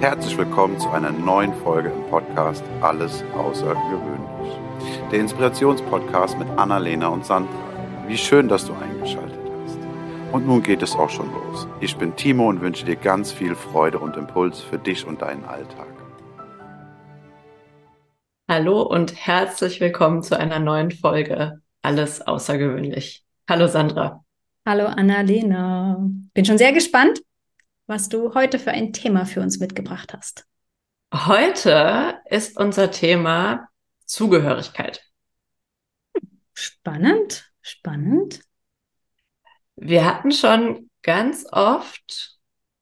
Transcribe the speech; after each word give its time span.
Herzlich 0.00 0.36
willkommen 0.36 0.78
zu 0.78 0.90
einer 0.90 1.10
neuen 1.10 1.54
Folge 1.54 1.88
im 1.88 2.02
Podcast 2.10 2.62
Alles 2.82 3.24
Außergewöhnlich. 3.34 4.58
Der 5.10 5.20
Inspirationspodcast 5.20 6.38
mit 6.38 6.46
Annalena 6.58 7.08
und 7.08 7.24
Sandra. 7.24 7.50
Wie 8.06 8.18
schön, 8.18 8.46
dass 8.46 8.66
du 8.66 8.74
eingeschaltet 8.74 9.40
hast. 9.64 9.78
Und 10.32 10.46
nun 10.46 10.62
geht 10.62 10.82
es 10.82 10.94
auch 10.94 11.08
schon 11.08 11.32
los. 11.32 11.66
Ich 11.80 11.96
bin 11.96 12.14
Timo 12.14 12.46
und 12.50 12.60
wünsche 12.60 12.84
dir 12.84 12.96
ganz 12.96 13.32
viel 13.32 13.54
Freude 13.54 13.98
und 13.98 14.18
Impuls 14.18 14.60
für 14.60 14.78
dich 14.78 15.06
und 15.06 15.22
deinen 15.22 15.46
Alltag. 15.46 15.88
Hallo 18.48 18.82
und 18.82 19.16
herzlich 19.16 19.80
willkommen 19.80 20.22
zu 20.22 20.38
einer 20.38 20.58
neuen 20.58 20.90
Folge 20.90 21.62
Alles 21.80 22.20
Außergewöhnlich. 22.20 23.24
Hallo 23.48 23.66
Sandra. 23.66 24.22
Hallo 24.66 24.84
Annalena. 24.84 25.96
Bin 26.34 26.44
schon 26.44 26.58
sehr 26.58 26.72
gespannt, 26.72 27.22
was 27.86 28.08
du 28.08 28.34
heute 28.34 28.58
für 28.58 28.72
ein 28.72 28.92
Thema 28.92 29.26
für 29.26 29.40
uns 29.40 29.58
mitgebracht 29.58 30.12
hast. 30.12 30.44
Heute 31.14 32.20
ist 32.28 32.58
unser 32.58 32.90
Thema 32.90 33.68
Zugehörigkeit. 34.04 35.02
Spannend, 36.52 37.50
spannend. 37.60 38.40
Wir 39.76 40.04
hatten 40.04 40.32
schon 40.32 40.90
ganz 41.02 41.46
oft, 41.52 42.38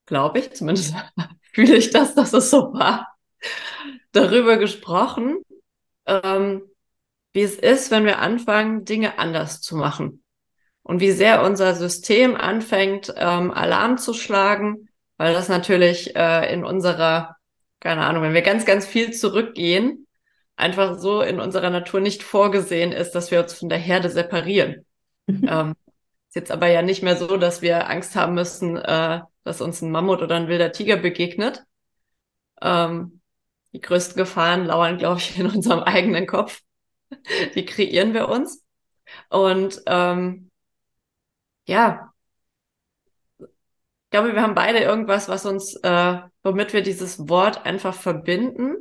glaube 0.07 0.39
ich, 0.39 0.53
zumindest 0.53 0.95
fühle 1.53 1.77
ich 1.77 1.91
das, 1.91 2.15
dass 2.15 2.33
es 2.33 2.51
so 2.51 2.73
war, 2.73 3.15
darüber 4.13 4.57
gesprochen, 4.57 5.43
ähm, 6.07 6.63
wie 7.33 7.43
es 7.43 7.57
ist, 7.57 7.91
wenn 7.91 8.05
wir 8.05 8.21
anfangen, 8.21 8.85
Dinge 8.85 9.19
anders 9.19 9.61
zu 9.61 9.77
machen. 9.77 10.23
Und 10.83 11.01
wie 11.01 11.13
sehr 11.13 11.43
unser 11.43 11.75
System 11.75 12.37
anfängt, 12.37 13.13
ähm, 13.17 13.51
Alarm 13.51 13.99
zu 13.99 14.15
schlagen 14.15 14.89
weil 15.17 15.33
das 15.33 15.49
natürlich 15.49 16.15
äh, 16.17 16.53
in 16.53 16.65
unserer, 16.65 17.37
keine 17.81 18.05
Ahnung, 18.05 18.23
wenn 18.23 18.35
wir 18.35 18.43
ganz, 18.43 18.65
ganz 18.65 18.87
viel 18.87 19.13
zurückgehen, 19.13 20.07
einfach 20.57 20.99
so 20.99 21.23
in 21.23 21.41
unserer 21.41 21.71
Natur 21.71 22.01
nicht 22.01 22.23
vorgesehen 22.23 22.93
ist, 22.93 23.13
dass 23.13 23.31
wir 23.31 23.41
uns 23.41 23.55
von 23.55 23.69
der 23.69 23.79
Herde 23.79 24.11
separieren. 24.11 24.85
Mhm. 25.27 25.49
ähm, 25.49 25.75
ist 26.29 26.35
jetzt 26.35 26.51
aber 26.51 26.67
ja 26.67 26.83
nicht 26.83 27.03
mehr 27.03 27.17
so, 27.17 27.37
dass 27.37 27.63
wir 27.63 27.89
Angst 27.89 28.17
haben 28.17 28.35
müssen, 28.35 28.77
äh, 28.77 29.21
dass 29.45 29.61
uns 29.61 29.83
ein 29.83 29.91
Mammut 29.91 30.21
oder 30.21 30.37
ein 30.37 30.49
wilder 30.49 30.73
Tiger 30.73 30.97
begegnet. 30.97 31.63
Ähm, 32.61 33.21
die 33.73 33.81
größten 33.81 34.17
Gefahren 34.17 34.67
lauern, 34.67 34.99
glaube 34.99 35.21
ich, 35.21 35.39
in 35.39 35.47
unserem 35.47 35.81
eigenen 35.81 36.27
Kopf. 36.27 36.61
die 37.55 37.65
kreieren 37.65 38.15
wir 38.15 38.29
uns. 38.29 38.65
Und 39.29 39.83
ähm, 39.87 40.51
ja, 41.67 42.13
glaube, 44.15 44.33
wir 44.33 44.43
haben 44.43 44.55
beide 44.55 44.79
irgendwas, 44.79 45.29
was 45.29 45.45
uns, 45.45 45.75
äh, 45.83 46.19
womit 46.45 46.73
wir 46.73 46.83
dieses 46.83 47.29
Wort 47.29 47.67
einfach 47.67 47.93
verbinden 47.93 48.77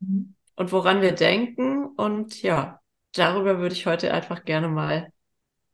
mhm. 0.00 0.34
und 0.56 0.72
woran 0.72 1.00
wir 1.00 1.12
denken. 1.12 1.86
Und 1.86 2.42
ja, 2.42 2.80
darüber 3.12 3.60
würde 3.60 3.76
ich 3.76 3.86
heute 3.86 4.12
einfach 4.12 4.44
gerne 4.44 4.66
mal 4.66 5.12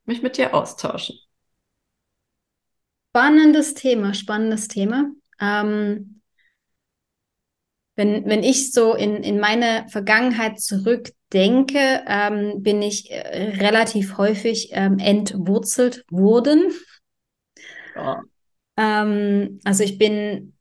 mich 0.05 0.21
mit 0.21 0.37
dir 0.37 0.53
austauschen. 0.53 1.19
Spannendes 3.09 3.73
Thema, 3.73 4.13
spannendes 4.13 4.69
Thema. 4.69 5.11
Ähm, 5.41 6.21
wenn, 7.97 8.27
wenn 8.27 8.43
ich 8.43 8.71
so 8.71 8.95
in, 8.95 9.23
in 9.23 9.41
meine 9.41 9.87
Vergangenheit 9.89 10.61
zurückdenke, 10.61 12.05
ähm, 12.07 12.63
bin 12.63 12.83
ich 12.83 13.11
äh, 13.11 13.57
relativ 13.63 14.19
häufig 14.19 14.73
ähm, 14.73 14.99
entwurzelt 14.99 16.05
worden. 16.11 16.71
Ja. 17.97 18.21
Ähm, 18.81 19.61
also 19.65 19.85
ich 19.85 19.99
bin 19.99 20.55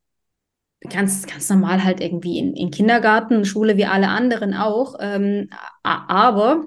ganz, 0.90 1.26
ganz 1.26 1.50
normal 1.50 1.84
halt 1.84 2.02
irgendwie 2.02 2.38
in, 2.38 2.56
in 2.56 2.72
Kindergarten, 2.72 3.46
Schule 3.46 3.78
wie 3.78 3.86
alle 3.86 4.10
anderen 4.10 4.54
auch. 4.54 4.96
Ähm, 5.00 5.50
aber 5.84 6.66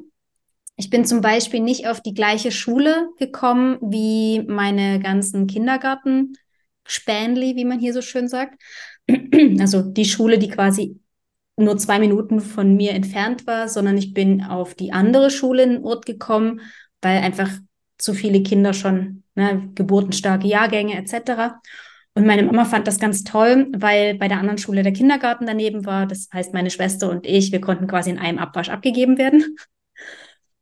ich 0.76 0.88
bin 0.90 1.04
zum 1.04 1.20
Beispiel 1.20 1.60
nicht 1.60 1.86
auf 1.86 2.00
die 2.00 2.14
gleiche 2.14 2.50
Schule 2.50 3.10
gekommen 3.18 3.78
wie 3.82 4.42
meine 4.48 4.98
ganzen 4.98 5.46
Kindergarten. 5.46 6.32
Spänli, 6.84 7.54
wie 7.54 7.64
man 7.64 7.78
hier 7.78 7.92
so 7.92 8.02
schön 8.02 8.28
sagt. 8.28 8.60
Also 9.60 9.82
die 9.82 10.04
Schule, 10.04 10.38
die 10.38 10.48
quasi 10.48 11.00
nur 11.56 11.76
zwei 11.76 11.98
Minuten 11.98 12.40
von 12.40 12.76
mir 12.76 12.92
entfernt 12.92 13.46
war, 13.46 13.68
sondern 13.68 13.96
ich 13.96 14.14
bin 14.14 14.42
auf 14.42 14.74
die 14.74 14.92
andere 14.92 15.30
Schule 15.30 15.62
in 15.62 15.70
den 15.70 15.84
Ort 15.84 16.06
gekommen, 16.06 16.60
weil 17.00 17.18
einfach 17.18 17.50
zu 17.98 18.14
viele 18.14 18.42
Kinder 18.42 18.72
schon, 18.72 19.22
ne, 19.34 19.70
geburtenstarke 19.74 20.46
Jahrgänge 20.46 20.96
etc. 20.96 21.54
Und 22.14 22.26
meine 22.26 22.42
Mama 22.42 22.64
fand 22.64 22.86
das 22.86 22.98
ganz 22.98 23.24
toll, 23.24 23.68
weil 23.74 24.14
bei 24.14 24.28
der 24.28 24.38
anderen 24.38 24.58
Schule 24.58 24.82
der 24.82 24.92
Kindergarten 24.92 25.46
daneben 25.46 25.86
war. 25.86 26.06
Das 26.06 26.28
heißt, 26.32 26.52
meine 26.52 26.70
Schwester 26.70 27.10
und 27.10 27.26
ich, 27.26 27.52
wir 27.52 27.60
konnten 27.60 27.86
quasi 27.86 28.10
in 28.10 28.18
einem 28.18 28.38
Abwasch 28.38 28.68
abgegeben 28.68 29.18
werden. 29.18 29.56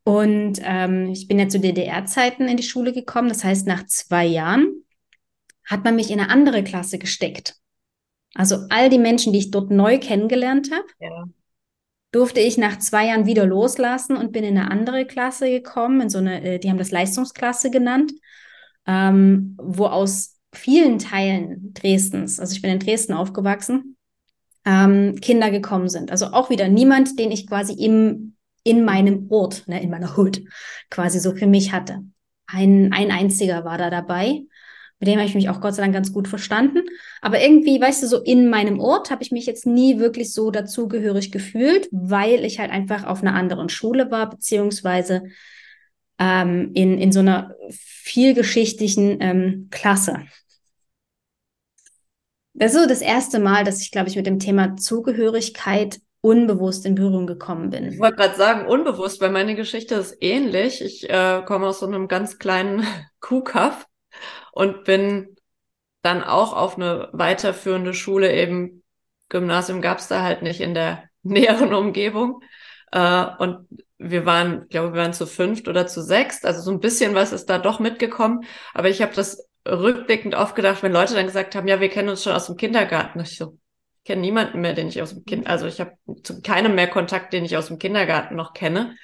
Und 0.05 0.61
ähm, 0.63 1.11
ich 1.11 1.29
bin 1.29 1.39
ja 1.39 1.49
zu 1.49 1.61
DDR-Zeiten 1.61 2.49
in 2.49 2.57
die 2.57 2.63
Schule 2.63 2.93
gekommen. 2.93 3.29
Das 3.29 3.45
heißt, 3.45 3.67
nach 3.67 3.85
zwei 3.87 4.25
Jahren 4.25 4.85
hat 5.65 5.85
man 5.85 5.97
mich 5.97 6.11
in 6.11 6.21
eine 6.21 6.31
andere 6.31 6.65
Klasse 6.65 6.99
gesteckt. 6.99 7.57
Also 8.35 8.59
all 8.71 8.89
die 8.91 8.99
Menschen, 8.99 9.33
die 9.33 9.41
ich 9.41 9.51
dort 9.51 9.71
neu 9.71 9.99
kennengelernt 9.99 10.71
habe, 10.73 10.87
ja 11.01 11.25
durfte 12.12 12.41
ich 12.41 12.59
nach 12.59 12.78
zwei 12.78 13.06
Jahren 13.06 13.26
wieder 13.26 13.47
loslassen 13.47 14.16
und 14.16 14.32
bin 14.32 14.44
in 14.44 14.59
eine 14.59 14.71
andere 14.71 15.06
Klasse 15.06 15.48
gekommen, 15.48 16.00
in 16.00 16.10
so 16.10 16.19
eine, 16.19 16.43
äh, 16.43 16.59
die 16.59 16.71
haben 16.71 16.78
das 16.78 16.91
Leistungsklasse 16.91 17.71
genannt, 17.71 18.12
ähm, 18.87 19.56
wo 19.60 19.87
aus 19.87 20.38
vielen 20.53 20.98
Teilen 20.98 21.72
Dresdens, 21.75 22.41
also 22.41 22.53
ich 22.53 22.62
bin 22.62 22.72
in 22.72 22.81
Dresden 22.81 23.12
aufgewachsen, 23.12 23.97
ähm, 24.65 25.16
Kinder 25.21 25.50
gekommen 25.50 25.88
sind. 25.88 26.10
Also 26.10 26.26
auch 26.26 26.50
wieder 26.50 26.69
niemand, 26.69 27.19
den 27.19 27.31
ich 27.31 27.47
quasi 27.47 27.72
im, 27.72 28.34
in 28.65 28.84
meinem 28.84 29.27
Ort, 29.31 29.66
ne, 29.69 29.82
in 29.82 29.91
meiner 29.91 30.16
Hut 30.16 30.42
quasi 30.91 31.21
so 31.21 31.34
für 31.34 31.47
mich 31.47 31.72
hatte. 31.72 32.00
Ein, 32.47 32.92
ein 32.92 33.12
einziger 33.12 33.65
war 33.65 33.78
da 33.78 33.91
dabei. 33.91 34.42
Mit 35.00 35.09
dem 35.09 35.19
habe 35.19 35.27
ich 35.27 35.34
mich 35.34 35.49
auch 35.49 35.62
Gott 35.62 35.75
sei 35.75 35.83
Dank 35.83 35.94
ganz 35.94 36.12
gut 36.12 36.28
verstanden. 36.28 36.83
Aber 37.22 37.41
irgendwie, 37.41 37.81
weißt 37.81 38.03
du, 38.03 38.06
so 38.06 38.21
in 38.21 38.50
meinem 38.50 38.78
Ort 38.81 39.11
habe 39.11 39.22
ich 39.22 39.33
mich 39.33 39.47
jetzt 39.47 39.66
nie 39.66 39.99
wirklich 39.99 40.33
so 40.34 40.50
dazugehörig 40.50 41.33
gefühlt, 41.33 41.88
weil 41.91 42.44
ich 42.44 42.61
halt 42.61 42.71
einfach 42.71 43.05
auf 43.05 43.22
einer 43.22 43.34
anderen 43.34 43.71
Schule 43.71 44.10
war, 44.10 44.28
beziehungsweise 44.28 45.25
ähm, 46.19 46.72
in, 46.75 46.99
in 46.99 47.12
so 47.12 47.21
einer 47.21 47.55
vielgeschichtlichen 47.71 49.16
ähm, 49.21 49.69
Klasse. 49.71 50.21
Das 52.53 52.75
ist 52.75 52.83
so 52.83 52.87
das 52.87 53.00
erste 53.00 53.39
Mal, 53.39 53.65
dass 53.65 53.81
ich, 53.81 53.91
glaube 53.91 54.10
ich, 54.10 54.16
mit 54.16 54.27
dem 54.27 54.39
Thema 54.39 54.77
Zugehörigkeit 54.77 55.99
unbewusst 56.21 56.84
in 56.84 56.94
Berührung 56.94 57.27
gekommen 57.27 57.71
bin. 57.71 57.87
Ich 57.87 57.99
wollte 57.99 58.16
gerade 58.16 58.37
sagen, 58.37 58.66
unbewusst, 58.66 59.22
weil 59.22 59.31
meine 59.31 59.55
Geschichte 59.55 59.94
ist 59.94 60.19
ähnlich. 60.21 60.83
Ich 60.83 61.09
äh, 61.09 61.43
komme 61.47 61.69
aus 61.69 61.81
so 61.81 61.87
einem 61.87 62.06
ganz 62.06 62.39
kleinen 62.39 62.84
Kuhkaff 63.21 63.87
und 64.53 64.84
bin 64.84 65.37
dann 66.03 66.22
auch 66.22 66.55
auf 66.55 66.77
eine 66.77 67.09
weiterführende 67.12 67.94
Schule, 67.94 68.33
eben 68.33 68.83
Gymnasium 69.28 69.81
gab 69.81 69.99
es 69.99 70.09
da 70.09 70.22
halt 70.22 70.43
nicht 70.43 70.61
in 70.61 70.75
der 70.75 71.05
näheren 71.22 71.72
Umgebung. 71.75 72.43
Äh, 72.93 73.27
und 73.39 73.66
wir 73.99 74.27
waren, 74.27 74.62
ich 74.65 74.71
glaube, 74.71 74.94
wir 74.94 75.03
waren 75.03 75.12
zu 75.12 75.27
fünft 75.27 75.69
oder 75.69 75.87
zu 75.87 76.03
sechst. 76.03 76.44
Also 76.44 76.60
so 76.62 76.71
ein 76.71 76.81
bisschen 76.81 77.15
was 77.15 77.33
ist 77.33 77.47
da 77.47 77.59
doch 77.59 77.81
mitgekommen. 77.81 78.44
Aber 78.75 78.89
ich 78.89 79.03
habe 79.03 79.15
das 79.15 79.47
rückblickend 79.69 80.34
oft 80.34 80.55
gedacht, 80.55 80.83
wenn 80.83 80.93
Leute 80.93 81.15
dann 81.15 81.27
gesagt 81.27 81.55
haben, 81.55 81.69
ja, 81.69 81.81
wir 81.81 81.89
kennen 81.91 82.09
uns 82.09 82.22
schon 82.22 82.33
aus 82.33 82.47
dem 82.47 82.56
Kindergarten. 82.56 83.21
Ich 83.21 83.37
so, 83.37 83.59
ich 83.99 84.05
kenne 84.05 84.22
niemanden 84.22 84.60
mehr, 84.60 84.72
den 84.72 84.89
ich 84.89 85.03
aus 85.03 85.10
dem 85.10 85.25
Kind, 85.25 85.47
also 85.47 85.66
ich 85.66 85.81
habe 85.81 85.93
zu 86.22 86.41
keinem 86.41 86.75
mehr 86.75 86.89
Kontakt, 86.89 87.33
den 87.33 87.44
ich 87.44 87.56
aus 87.56 87.66
dem 87.66 87.78
Kindergarten 87.78 88.37
noch 88.37 88.55
kenne. 88.55 88.97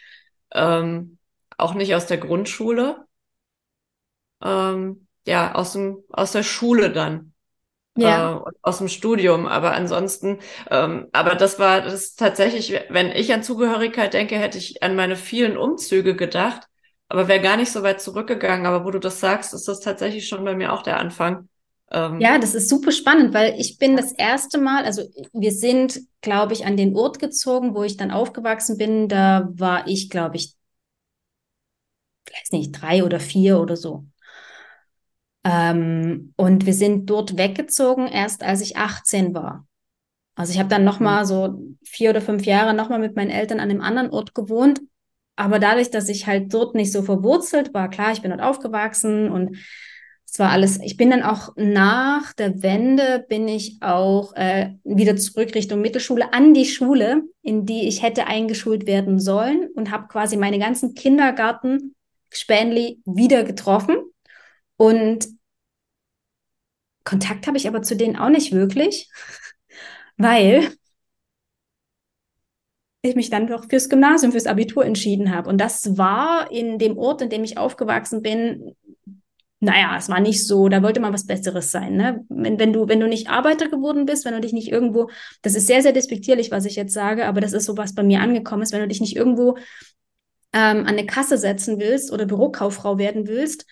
Ähm, 0.53 1.19
auch 1.59 1.75
nicht 1.75 1.95
aus 1.95 2.07
der 2.07 2.19
Grundschule. 2.19 3.05
Ähm, 4.43 5.06
ja, 5.27 5.55
aus 5.55 5.73
dem, 5.73 5.99
aus 6.11 6.33
der 6.33 6.43
Schule 6.43 6.91
dann. 6.91 7.33
Ja. 7.97 8.45
Äh, 8.47 8.51
aus 8.63 8.79
dem 8.79 8.89
Studium. 8.89 9.47
Aber 9.47 9.73
ansonsten, 9.73 10.39
ähm, 10.71 11.09
aber 11.13 11.35
das 11.35 11.59
war 11.59 11.81
das 11.81 11.95
ist 11.95 12.19
tatsächlich, 12.19 12.79
wenn 12.91 13.11
ich 13.11 13.33
an 13.33 13.43
Zugehörigkeit 13.43 14.15
denke, 14.15 14.37
hätte 14.37 14.59
ich 14.59 14.83
an 14.83 14.97
meine 14.97 15.17
vielen 15.17 15.57
Umzüge 15.57 16.15
gedacht, 16.15 16.69
aber 17.09 17.29
wäre 17.29 17.41
gar 17.41 17.57
nicht 17.57 17.73
so 17.73 17.83
weit 17.83 18.01
zurückgegangen. 18.01 18.67
Aber 18.67 18.85
wo 18.85 18.91
du 18.91 18.99
das 18.99 19.21
sagst, 19.21 19.55
ist 19.55 19.69
das 19.69 19.81
tatsächlich 19.81 20.29
schon 20.29 20.45
bei 20.45 20.55
mir 20.55 20.73
auch 20.73 20.83
der 20.83 20.99
Anfang. 20.99 21.49
Ähm, 21.91 22.21
ja, 22.21 22.39
das 22.39 22.55
ist 22.55 22.69
super 22.69 22.91
spannend, 22.91 23.33
weil 23.33 23.55
ich 23.59 23.79
bin 23.79 23.97
das 23.97 24.13
erste 24.13 24.59
Mal, 24.59 24.85
also 24.85 25.03
wir 25.33 25.53
sind, 25.53 26.01
glaube 26.21 26.53
ich, 26.53 26.67
an 26.67 26.77
den 26.77 26.97
Ort 26.97 27.21
gezogen, 27.21 27.75
wo 27.75 27.85
ich 27.85 27.97
dann 27.97 28.11
aufgewachsen 28.11 28.77
bin. 28.77 29.09
Da 29.09 29.49
war 29.53 29.87
ich, 29.87 30.11
glaube 30.11 30.37
ich, 30.37 30.55
weiß 32.29 32.51
nicht, 32.53 32.73
drei 32.73 33.05
oder 33.05 33.21
vier 33.21 33.61
oder 33.61 33.77
so. 33.77 34.05
Ähm, 35.47 36.33
und 36.37 36.67
wir 36.67 36.75
sind 36.75 37.09
dort 37.09 37.39
weggezogen, 37.39 38.09
erst 38.09 38.43
als 38.43 38.61
ich 38.61 38.77
18 38.77 39.33
war. 39.33 39.65
Also 40.35 40.53
ich 40.53 40.59
habe 40.59 40.69
dann 40.69 40.85
noch 40.85 40.99
mal 40.99 41.25
so 41.25 41.63
vier 41.85 42.11
oder 42.11 42.21
fünf 42.21 42.45
Jahre 42.45 42.75
noch 42.75 42.89
mal 42.89 42.99
mit 42.99 43.15
meinen 43.15 43.31
Eltern 43.31 43.61
an 43.61 43.71
einem 43.71 43.81
anderen 43.81 44.11
Ort 44.11 44.35
gewohnt. 44.35 44.83
Aber 45.37 45.61
dadurch, 45.61 45.91
dass 45.91 46.09
ich 46.09 46.27
halt 46.27 46.53
dort 46.53 46.75
nicht 46.75 46.91
so 46.91 47.03
verwurzelt 47.03 47.73
war, 47.73 47.89
klar, 47.89 48.11
ich 48.13 48.23
bin 48.23 48.33
dort 48.33 48.43
aufgewachsen 48.43 49.31
und 49.31 49.57
es 50.29 50.39
war 50.41 50.51
alles, 50.51 50.81
ich 50.83 50.97
bin 50.97 51.11
dann 51.11 51.23
auch 51.23 51.51
nach 51.57 52.33
der 52.33 52.63
Wende, 52.63 53.25
bin 53.29 53.47
ich 53.47 53.79
auch 53.81 54.35
äh, 54.35 54.75
wieder 54.83 55.17
zurück 55.17 55.55
Richtung 55.55 55.81
Mittelschule 55.81 56.33
an 56.33 56.55
die 56.55 56.67
Schule, 56.67 57.23
in 57.43 57.65
die 57.65 57.87
ich 57.87 58.03
hätte 58.03 58.27
eingeschult 58.27 58.87
werden 58.87 59.21
sollen 59.21 59.69
und 59.77 59.93
habe 59.93 60.09
quasi 60.09 60.37
meine 60.37 60.59
ganzen 60.59 60.95
Kindergarten 60.95 61.95
Spanley 62.31 63.01
wieder 63.05 63.45
getroffen. 63.45 63.97
Und 64.77 65.27
Kontakt 67.05 67.47
habe 67.47 67.57
ich 67.57 67.69
aber 67.69 67.83
zu 67.83 67.97
denen 67.97 68.17
auch 68.17 68.29
nicht 68.29 68.53
wirklich, 68.53 69.11
weil 70.17 70.71
ich 73.03 73.15
mich 73.15 73.31
dann 73.31 73.47
doch 73.47 73.69
fürs 73.69 73.89
Gymnasium, 73.89 74.33
fürs 74.33 74.47
Abitur 74.47 74.85
entschieden 74.85 75.35
habe. 75.35 75.49
Und 75.49 75.59
das 75.59 75.97
war 75.97 76.51
in 76.51 76.79
dem 76.79 76.99
Ort, 76.99 77.23
in 77.23 77.31
dem 77.31 77.45
ich 77.45 77.59
aufgewachsen 77.59 78.21
bin, 78.23 78.75
naja, 79.61 79.97
es 79.97 80.09
war 80.09 80.21
nicht 80.21 80.47
so, 80.47 80.69
da 80.69 80.83
wollte 80.83 81.01
man 81.01 81.15
was 81.15 81.27
Besseres 81.27 81.71
sein. 81.71 81.97
Ne? 81.97 82.25
Wenn, 82.29 82.59
wenn, 82.59 82.73
du, 82.73 82.89
wenn 82.89 83.01
du 83.01 83.09
nicht 83.09 83.31
Arbeiter 83.31 83.69
geworden 83.69 84.05
bist, 84.05 84.25
wenn 84.25 84.35
du 84.35 84.41
dich 84.41 84.53
nicht 84.53 84.71
irgendwo, 84.71 85.09
das 85.43 85.55
ist 85.55 85.67
sehr, 85.67 85.83
sehr 85.83 85.93
despektierlich, 85.93 86.51
was 86.51 86.67
ich 86.67 86.77
jetzt 86.77 86.93
sage, 86.93 87.27
aber 87.27 87.41
das 87.41 87.53
ist 87.53 87.65
so, 87.65 87.77
was 87.77 87.95
bei 87.95 88.03
mir 88.03 88.21
angekommen 88.21 88.63
ist, 88.63 88.73
wenn 88.73 88.83
du 88.83 88.89
dich 88.89 89.01
nicht 89.01 89.17
irgendwo 89.17 89.57
ähm, 90.53 90.81
an 90.81 90.89
eine 90.89 91.07
Kasse 91.07 91.39
setzen 91.39 91.81
willst 91.81 92.13
oder 92.13 92.27
Bürokauffrau 92.27 92.99
werden 92.99 93.27
willst, 93.29 93.67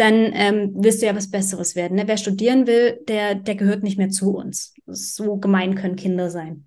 dann 0.00 0.30
ähm, 0.32 0.72
willst 0.74 1.02
du 1.02 1.06
ja 1.06 1.14
was 1.14 1.30
Besseres 1.30 1.76
werden. 1.76 1.96
Ne? 1.96 2.08
Wer 2.08 2.16
studieren 2.16 2.66
will, 2.66 2.98
der, 3.06 3.34
der 3.34 3.54
gehört 3.54 3.82
nicht 3.82 3.98
mehr 3.98 4.08
zu 4.08 4.34
uns. 4.34 4.74
So 4.86 5.36
gemein 5.36 5.74
können 5.74 5.96
Kinder 5.96 6.30
sein. 6.30 6.64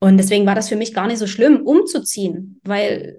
Und 0.00 0.16
deswegen 0.16 0.46
war 0.46 0.54
das 0.54 0.68
für 0.68 0.76
mich 0.76 0.94
gar 0.94 1.06
nicht 1.06 1.18
so 1.18 1.26
schlimm, 1.26 1.66
umzuziehen, 1.66 2.60
weil 2.64 3.16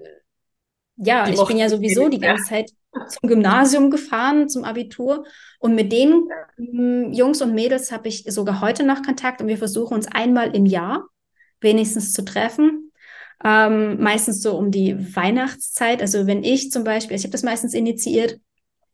ja, 0.97 1.25
die 1.25 1.33
ich 1.33 1.45
bin 1.45 1.57
ja 1.57 1.69
sowieso 1.69 2.09
die 2.09 2.19
ganze 2.19 2.45
Zeit 2.45 2.71
zum 3.09 3.29
Gymnasium 3.29 3.91
gefahren, 3.91 4.49
zum 4.49 4.63
Abitur. 4.63 5.25
Und 5.59 5.75
mit 5.75 5.91
den 5.91 6.27
ähm, 6.57 7.11
Jungs 7.11 7.41
und 7.41 7.53
Mädels 7.53 7.91
habe 7.91 8.07
ich 8.07 8.23
sogar 8.27 8.61
heute 8.61 8.83
noch 8.83 9.03
Kontakt 9.03 9.41
und 9.41 9.47
wir 9.47 9.57
versuchen 9.57 9.93
uns 9.93 10.07
einmal 10.07 10.55
im 10.55 10.65
Jahr 10.65 11.05
wenigstens 11.61 12.13
zu 12.13 12.23
treffen. 12.23 12.91
Ähm, 13.43 14.01
meistens 14.01 14.41
so 14.41 14.57
um 14.57 14.71
die 14.71 15.15
Weihnachtszeit. 15.15 16.01
Also 16.01 16.25
wenn 16.25 16.43
ich 16.43 16.71
zum 16.71 16.83
Beispiel, 16.83 17.17
ich 17.17 17.23
habe 17.23 17.31
das 17.31 17.43
meistens 17.43 17.73
initiiert, 17.73 18.39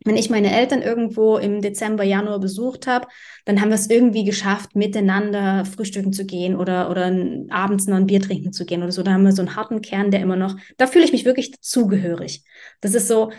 wenn 0.03 0.17
ich 0.17 0.29
meine 0.29 0.55
Eltern 0.55 0.81
irgendwo 0.81 1.37
im 1.37 1.61
Dezember, 1.61 2.03
Januar 2.03 2.39
besucht 2.39 2.87
habe, 2.87 3.07
dann 3.45 3.61
haben 3.61 3.69
wir 3.69 3.75
es 3.75 3.89
irgendwie 3.89 4.23
geschafft, 4.23 4.75
miteinander 4.75 5.65
frühstücken 5.65 6.11
zu 6.11 6.25
gehen 6.25 6.55
oder, 6.55 6.89
oder 6.89 7.15
abends 7.49 7.87
noch 7.87 7.97
ein 7.97 8.07
Bier 8.07 8.21
trinken 8.21 8.51
zu 8.51 8.65
gehen 8.65 8.81
oder 8.81 8.91
so. 8.91 9.03
Da 9.03 9.13
haben 9.13 9.23
wir 9.23 9.31
so 9.31 9.41
einen 9.43 9.55
harten 9.55 9.81
Kern, 9.81 10.09
der 10.09 10.21
immer 10.21 10.35
noch, 10.35 10.55
da 10.77 10.87
fühle 10.87 11.05
ich 11.05 11.11
mich 11.11 11.25
wirklich 11.25 11.53
zugehörig. 11.61 12.43
Das 12.81 12.95
ist 12.95 13.07
so, 13.07 13.31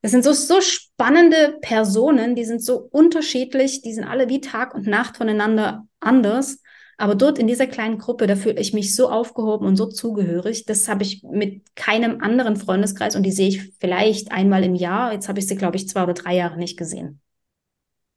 das 0.00 0.12
sind 0.12 0.24
so, 0.24 0.32
so 0.32 0.60
spannende 0.60 1.58
Personen, 1.60 2.34
die 2.34 2.44
sind 2.44 2.62
so 2.62 2.88
unterschiedlich, 2.90 3.82
die 3.82 3.92
sind 3.92 4.04
alle 4.04 4.28
wie 4.28 4.40
Tag 4.40 4.74
und 4.74 4.86
Nacht 4.86 5.16
voneinander 5.16 5.86
anders. 6.00 6.62
Aber 6.98 7.14
dort 7.14 7.38
in 7.38 7.46
dieser 7.46 7.66
kleinen 7.66 7.98
Gruppe, 7.98 8.26
da 8.26 8.36
fühle 8.36 8.60
ich 8.60 8.74
mich 8.74 8.94
so 8.94 9.08
aufgehoben 9.08 9.66
und 9.66 9.76
so 9.76 9.86
zugehörig. 9.86 10.66
Das 10.66 10.88
habe 10.88 11.04
ich 11.04 11.22
mit 11.22 11.74
keinem 11.74 12.20
anderen 12.20 12.56
Freundeskreis 12.56 13.16
und 13.16 13.22
die 13.22 13.32
sehe 13.32 13.48
ich 13.48 13.72
vielleicht 13.78 14.32
einmal 14.32 14.64
im 14.64 14.74
Jahr. 14.74 15.12
Jetzt 15.12 15.28
habe 15.28 15.38
ich 15.38 15.46
sie, 15.46 15.56
glaube 15.56 15.76
ich, 15.76 15.88
zwei 15.88 16.02
oder 16.02 16.14
drei 16.14 16.34
Jahre 16.34 16.58
nicht 16.58 16.76
gesehen. 16.76 17.20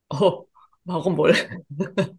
Oh, 0.10 0.45
warum 0.83 1.16
wohl? 1.16 1.36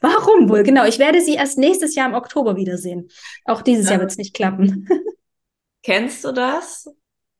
warum 0.00 0.48
wohl? 0.48 0.62
Genau, 0.62 0.86
ich 0.86 0.98
werde 0.98 1.20
sie 1.20 1.34
erst 1.34 1.58
nächstes 1.58 1.94
Jahr 1.94 2.08
im 2.08 2.14
Oktober 2.14 2.56
wiedersehen. 2.56 3.08
Auch 3.44 3.60
dieses 3.60 3.86
ja. 3.86 3.92
Jahr 3.92 4.00
wird 4.00 4.12
es 4.12 4.16
nicht 4.16 4.32
klappen. 4.32 4.88
Kennst 5.82 6.24
du 6.24 6.32
das? 6.32 6.88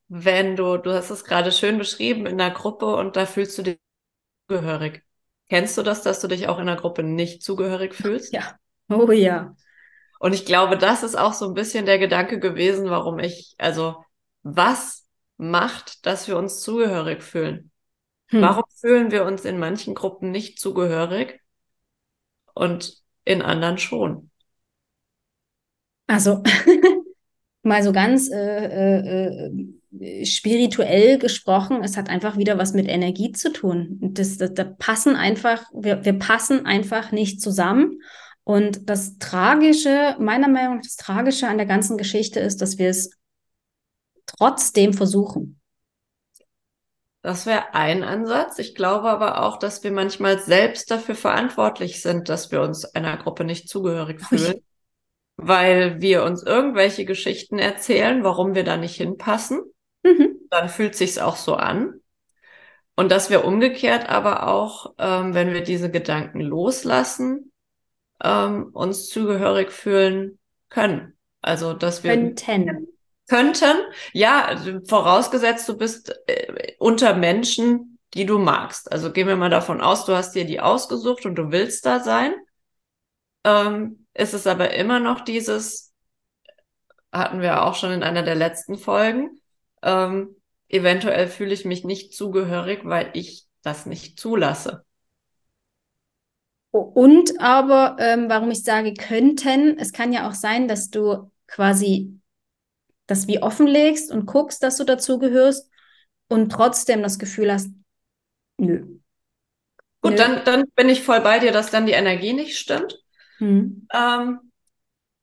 wenn 0.09 0.57
du, 0.57 0.77
du 0.77 0.93
hast 0.93 1.11
es 1.11 1.25
gerade 1.25 1.53
schön 1.53 1.79
beschrieben, 1.79 2.27
in 2.27 2.39
der 2.39 2.51
Gruppe 2.51 2.95
und 2.97 3.17
da 3.17 3.27
fühlst 3.27 3.59
du 3.59 3.63
dich 3.63 3.79
zugehörig. 4.49 5.04
Kennst 5.55 5.79
du 5.79 5.83
das, 5.83 6.03
dass 6.03 6.19
du 6.19 6.27
dich 6.27 6.49
auch 6.49 6.59
in 6.59 6.67
der 6.67 6.75
Gruppe 6.75 7.05
nicht 7.05 7.45
zugehörig 7.45 7.95
fühlst? 7.95 8.33
Ja. 8.33 8.59
Oh 8.89 9.13
ja. 9.13 9.55
Und 10.19 10.35
ich 10.35 10.47
glaube, 10.47 10.77
das 10.77 11.05
ist 11.05 11.15
auch 11.15 11.33
so 11.33 11.47
ein 11.47 11.55
bisschen 11.55 11.87
der 11.87 12.01
Gedanke 12.01 12.41
gewesen, 12.41 12.91
warum 12.91 13.21
ich, 13.21 13.55
also, 13.57 14.05
was 14.43 15.07
macht, 15.37 16.07
dass 16.07 16.27
wir 16.27 16.39
uns 16.39 16.61
zugehörig 16.61 17.23
fühlen? 17.23 17.71
Hm. 18.31 18.43
Warum 18.43 18.65
fühlen 18.81 19.13
wir 19.13 19.25
uns 19.25 19.45
in 19.45 19.61
manchen 19.61 19.95
Gruppen 19.95 20.33
nicht 20.33 20.59
zugehörig 20.59 21.41
und 22.55 22.97
in 23.25 23.41
anderen 23.41 23.79
schon? 23.79 24.33
Also, 26.09 26.43
mal 27.63 27.85
so 27.85 27.93
ganz 27.93 28.29
äh, 28.29 28.67
äh, 28.67 29.47
äh 29.47 29.75
spirituell 30.25 31.19
gesprochen, 31.19 31.83
es 31.83 31.97
hat 31.97 32.09
einfach 32.09 32.37
wieder 32.37 32.59
was 32.59 32.73
mit 32.73 32.89
Energie 32.89 33.33
zu 33.33 33.53
tun. 33.53 33.99
Das, 34.01 34.37
das, 34.39 34.55
das 34.55 34.69
passen 34.79 35.17
einfach, 35.17 35.63
wir, 35.73 36.05
wir 36.05 36.19
passen 36.19 36.67
einfach 36.67 37.13
nicht 37.13 37.41
zusammen. 37.41 38.01
Und 38.43 38.91
das 38.91 39.19
Tragische, 39.19 40.17
meiner 40.19 40.49
Meinung 40.49 40.77
nach, 40.77 40.83
das 40.83 40.97
Tragische 40.97 41.49
an 41.49 41.57
der 41.57 41.67
ganzen 41.67 41.97
Geschichte 41.97 42.41
ist, 42.41 42.61
dass 42.61 42.79
wir 42.79 42.91
es 42.91 43.11
trotzdem 44.27 44.93
versuchen. 44.93 45.61
Das 47.23 47.47
wäre 47.47 47.73
ein 47.73 48.03
Ansatz. 48.03 48.59
Ich 48.59 48.75
glaube 48.75 49.09
aber 49.09 49.43
auch, 49.43 49.59
dass 49.59 49.83
wir 49.83 49.93
manchmal 49.93 50.41
selbst 50.41 50.91
dafür 50.91 51.15
verantwortlich 51.15 52.03
sind, 52.03 52.29
dass 52.29 52.53
wir 52.53 52.61
uns 52.61 52.85
einer 52.85 53.17
Gruppe 53.17 53.45
nicht 53.45 53.67
zugehörig 53.71 54.21
fühlen, 54.21 54.63
weil 55.37 56.03
wir 56.03 56.23
uns 56.25 56.43
irgendwelche 56.43 57.07
Geschichten 57.07 57.59
erzählen, 57.59 58.25
warum 58.25 58.55
wir 58.55 58.65
da 58.65 58.77
nicht 58.77 58.97
hinpassen. 58.97 59.63
Mhm. 60.05 60.37
Dann 60.51 60.69
fühlt 60.69 60.95
sich's 60.95 61.19
auch 61.19 61.37
so 61.37 61.55
an. 61.57 62.01
Und 62.97 63.11
dass 63.11 63.29
wir 63.29 63.45
umgekehrt 63.45 64.09
aber 64.09 64.47
auch, 64.47 64.95
ähm, 64.99 65.35
wenn 65.35 65.53
wir 65.53 65.63
diese 65.63 65.91
Gedanken 65.91 66.41
loslassen, 66.41 67.53
ähm, 68.23 68.71
uns 68.73 69.09
zugehörig 69.09 69.73
fühlen 69.73 70.39
können. 70.69 71.19
Also, 71.41 71.75
dass 71.75 72.05
wir 72.05 72.13
könnten. 72.13 72.89
Könnten, 73.27 73.79
ja, 74.13 74.45
also 74.45 74.81
vorausgesetzt, 74.87 75.67
du 75.69 75.79
bist 75.79 76.15
äh, 76.27 76.75
unter 76.79 77.15
Menschen, 77.15 77.99
die 78.13 78.27
du 78.27 78.39
magst. 78.39 78.93
Also 78.93 79.13
gehen 79.13 79.27
wir 79.27 79.37
mal 79.37 79.51
davon 79.51 79.81
aus, 79.81 80.05
du 80.05 80.15
hast 80.15 80.35
dir 80.35 80.45
die 80.45 80.61
ausgesucht 80.61 81.25
und 81.25 81.35
du 81.35 81.51
willst 81.51 81.87
da 81.87 82.01
sein. 82.01 82.35
Ähm, 83.45 84.07
ist 84.15 84.35
es 84.35 84.47
aber 84.47 84.75
immer 84.75 85.01
noch 85.01 85.23
dieses, 85.23 85.93
hatten 87.13 87.41
wir 87.41 87.63
auch 87.63 87.75
schon 87.75 87.93
in 87.93 88.03
einer 88.03 88.23
der 88.23 88.35
letzten 88.35 88.77
Folgen, 88.77 89.41
ähm, 89.85 90.35
eventuell 90.69 91.29
fühle 91.29 91.55
ich 91.55 91.65
mich 91.65 91.85
nicht 91.85 92.15
zugehörig, 92.15 92.81
weil 92.85 93.11
ich 93.13 93.47
das 93.63 93.87
nicht 93.87 94.19
zulasse. 94.19 94.85
Und 96.71 97.41
aber, 97.41 97.97
ähm, 98.01 98.29
warum 98.29 98.51
ich 98.51 98.65
sage 98.65 98.95
könnten, 98.95 99.79
es 99.79 99.93
kann 99.93 100.13
ja 100.13 100.29
auch 100.29 100.35
sein, 100.35 100.67
dass 100.67 100.91
du 100.91 101.31
quasi 101.47 102.19
das 103.07 103.29
wie 103.29 103.41
offenlegst 103.41 104.11
und 104.11 104.27
guckst, 104.27 104.63
dass 104.63 104.79
du 104.79 104.85
dazugehörst 104.85 105.71
und 106.29 106.51
trotzdem 106.51 107.03
das 107.03 107.19
Gefühl 107.19 107.53
hast, 107.53 107.69
nö. 108.59 108.99
Gut, 110.01 110.13
nö. 110.13 110.17
Dann, 110.17 110.45
dann 110.45 110.65
bin 110.75 110.89
ich 110.89 111.03
voll 111.03 111.21
bei 111.21 111.39
dir, 111.39 111.53
dass 111.53 111.71
dann 111.71 111.87
die 111.87 111.93
Energie 111.93 112.33
nicht 112.33 112.59
stimmt. 112.59 112.99
Hm. 113.39 113.87
Ähm, 113.93 114.41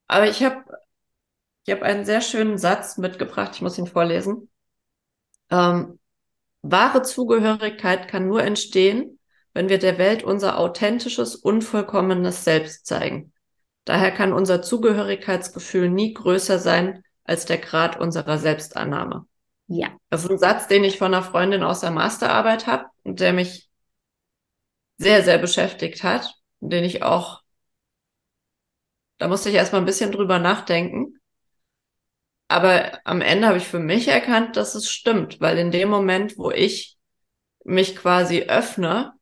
aber 0.07 0.29
ich 0.29 0.43
habe 0.43 0.63
ich 1.65 1.73
hab 1.73 1.81
einen 1.81 2.05
sehr 2.05 2.21
schönen 2.21 2.57
Satz 2.57 2.97
mitgebracht, 2.97 3.51
ich 3.55 3.61
muss 3.61 3.77
ihn 3.77 3.87
vorlesen. 3.87 4.49
Ähm, 5.51 5.99
wahre 6.61 7.01
Zugehörigkeit 7.01 8.07
kann 8.07 8.27
nur 8.27 8.43
entstehen, 8.43 9.19
wenn 9.53 9.69
wir 9.69 9.79
der 9.79 9.97
Welt 9.97 10.23
unser 10.23 10.57
authentisches, 10.57 11.35
unvollkommenes 11.35 12.43
Selbst 12.43 12.85
zeigen. 12.85 13.33
Daher 13.85 14.11
kann 14.11 14.33
unser 14.33 14.61
Zugehörigkeitsgefühl 14.61 15.89
nie 15.89 16.13
größer 16.13 16.59
sein 16.59 17.03
als 17.23 17.45
der 17.45 17.57
Grad 17.57 17.99
unserer 17.99 18.37
Selbstannahme. 18.37 19.25
Ja. 19.67 19.89
Das 20.09 20.23
ist 20.23 20.29
ein 20.29 20.37
Satz, 20.37 20.67
den 20.67 20.83
ich 20.83 20.97
von 20.97 21.13
einer 21.13 21.23
Freundin 21.23 21.63
aus 21.63 21.81
der 21.81 21.91
Masterarbeit 21.91 22.67
habe 22.67 22.85
und 23.03 23.19
der 23.19 23.33
mich 23.33 23.69
sehr, 24.97 25.23
sehr 25.23 25.37
beschäftigt 25.37 26.03
hat, 26.03 26.35
den 26.59 26.83
ich 26.83 27.03
auch, 27.03 27.41
da 29.17 29.27
musste 29.27 29.49
ich 29.49 29.55
erstmal 29.55 29.81
ein 29.81 29.85
bisschen 29.85 30.11
drüber 30.11 30.39
nachdenken. 30.39 31.20
Aber 32.51 32.99
am 33.05 33.21
Ende 33.21 33.47
habe 33.47 33.59
ich 33.59 33.67
für 33.67 33.79
mich 33.79 34.09
erkannt, 34.09 34.57
dass 34.57 34.75
es 34.75 34.91
stimmt, 34.91 35.39
weil 35.39 35.57
in 35.57 35.71
dem 35.71 35.87
Moment, 35.87 36.37
wo 36.37 36.51
ich 36.51 36.97
mich 37.63 37.95
quasi 37.95 38.43
öffne, 38.43 39.13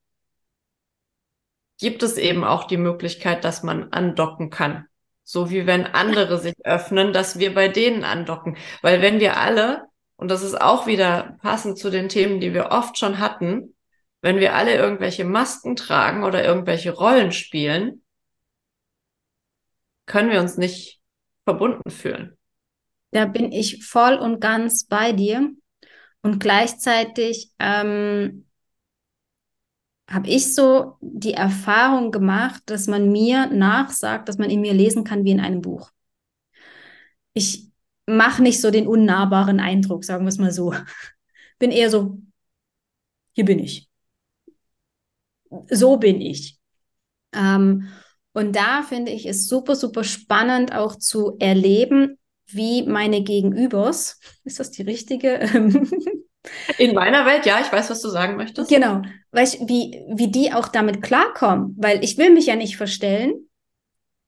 gibt 1.77 2.01
es 2.01 2.17
eben 2.17 2.43
auch 2.43 2.63
die 2.63 2.77
Möglichkeit, 2.77 3.43
dass 3.43 3.61
man 3.61 3.93
andocken 3.93 4.49
kann. 4.49 4.87
So 5.23 5.51
wie 5.51 5.67
wenn 5.67 5.85
andere 5.85 6.39
sich 6.39 6.55
öffnen, 6.63 7.13
dass 7.13 7.37
wir 7.37 7.53
bei 7.53 7.67
denen 7.67 8.03
andocken. 8.03 8.57
Weil 8.81 9.03
wenn 9.03 9.19
wir 9.19 9.37
alle, 9.37 9.83
und 10.15 10.31
das 10.31 10.41
ist 10.41 10.59
auch 10.59 10.87
wieder 10.87 11.37
passend 11.43 11.77
zu 11.77 11.91
den 11.91 12.09
Themen, 12.09 12.39
die 12.39 12.55
wir 12.55 12.71
oft 12.71 12.97
schon 12.97 13.19
hatten, 13.19 13.75
wenn 14.21 14.39
wir 14.39 14.55
alle 14.55 14.73
irgendwelche 14.73 15.23
Masken 15.23 15.75
tragen 15.75 16.23
oder 16.23 16.43
irgendwelche 16.43 16.91
Rollen 16.91 17.31
spielen, 17.31 18.01
können 20.07 20.31
wir 20.31 20.39
uns 20.39 20.57
nicht 20.57 20.99
verbunden 21.45 21.91
fühlen. 21.91 22.38
Da 23.11 23.25
bin 23.25 23.51
ich 23.51 23.85
voll 23.85 24.15
und 24.15 24.39
ganz 24.39 24.85
bei 24.85 25.13
dir. 25.13 25.51
Und 26.21 26.39
gleichzeitig 26.39 27.51
ähm, 27.59 28.45
habe 30.09 30.27
ich 30.27 30.53
so 30.53 30.97
die 31.01 31.33
Erfahrung 31.33 32.11
gemacht, 32.11 32.63
dass 32.65 32.87
man 32.87 33.11
mir 33.11 33.47
nachsagt, 33.47 34.27
dass 34.27 34.37
man 34.37 34.49
in 34.49 34.61
mir 34.61 34.73
lesen 34.73 35.03
kann 35.03 35.23
wie 35.23 35.31
in 35.31 35.39
einem 35.39 35.61
Buch. 35.61 35.91
Ich 37.33 37.69
mache 38.05 38.41
nicht 38.41 38.59
so 38.59 38.71
den 38.71 38.87
unnahbaren 38.87 39.59
Eindruck, 39.59 40.03
sagen 40.03 40.25
wir 40.25 40.29
es 40.29 40.37
mal 40.37 40.51
so. 40.51 40.73
Bin 41.59 41.71
eher 41.71 41.89
so, 41.89 42.19
hier 43.33 43.45
bin 43.45 43.59
ich. 43.59 43.89
So 45.69 45.97
bin 45.97 46.21
ich. 46.21 46.59
Ähm, 47.33 47.87
und 48.33 48.55
da 48.55 48.83
finde 48.83 49.11
ich 49.11 49.25
es 49.25 49.47
super, 49.47 49.75
super 49.75 50.03
spannend 50.03 50.73
auch 50.73 50.95
zu 50.95 51.37
erleben, 51.39 52.18
wie 52.51 52.83
meine 52.83 53.21
Gegenübers, 53.23 54.19
ist 54.43 54.59
das 54.59 54.71
die 54.71 54.81
richtige? 54.81 55.39
In 56.77 56.95
meiner 56.95 57.25
Welt, 57.25 57.45
ja, 57.45 57.59
ich 57.59 57.71
weiß, 57.71 57.89
was 57.89 58.01
du 58.01 58.09
sagen 58.09 58.37
möchtest. 58.37 58.69
Genau, 58.69 59.01
weißt, 59.31 59.67
wie, 59.67 60.03
wie 60.07 60.31
die 60.31 60.53
auch 60.53 60.69
damit 60.69 61.01
klarkommen, 61.01 61.75
weil 61.77 62.03
ich 62.03 62.17
will 62.17 62.31
mich 62.31 62.45
ja 62.45 62.55
nicht 62.55 62.77
verstellen 62.77 63.49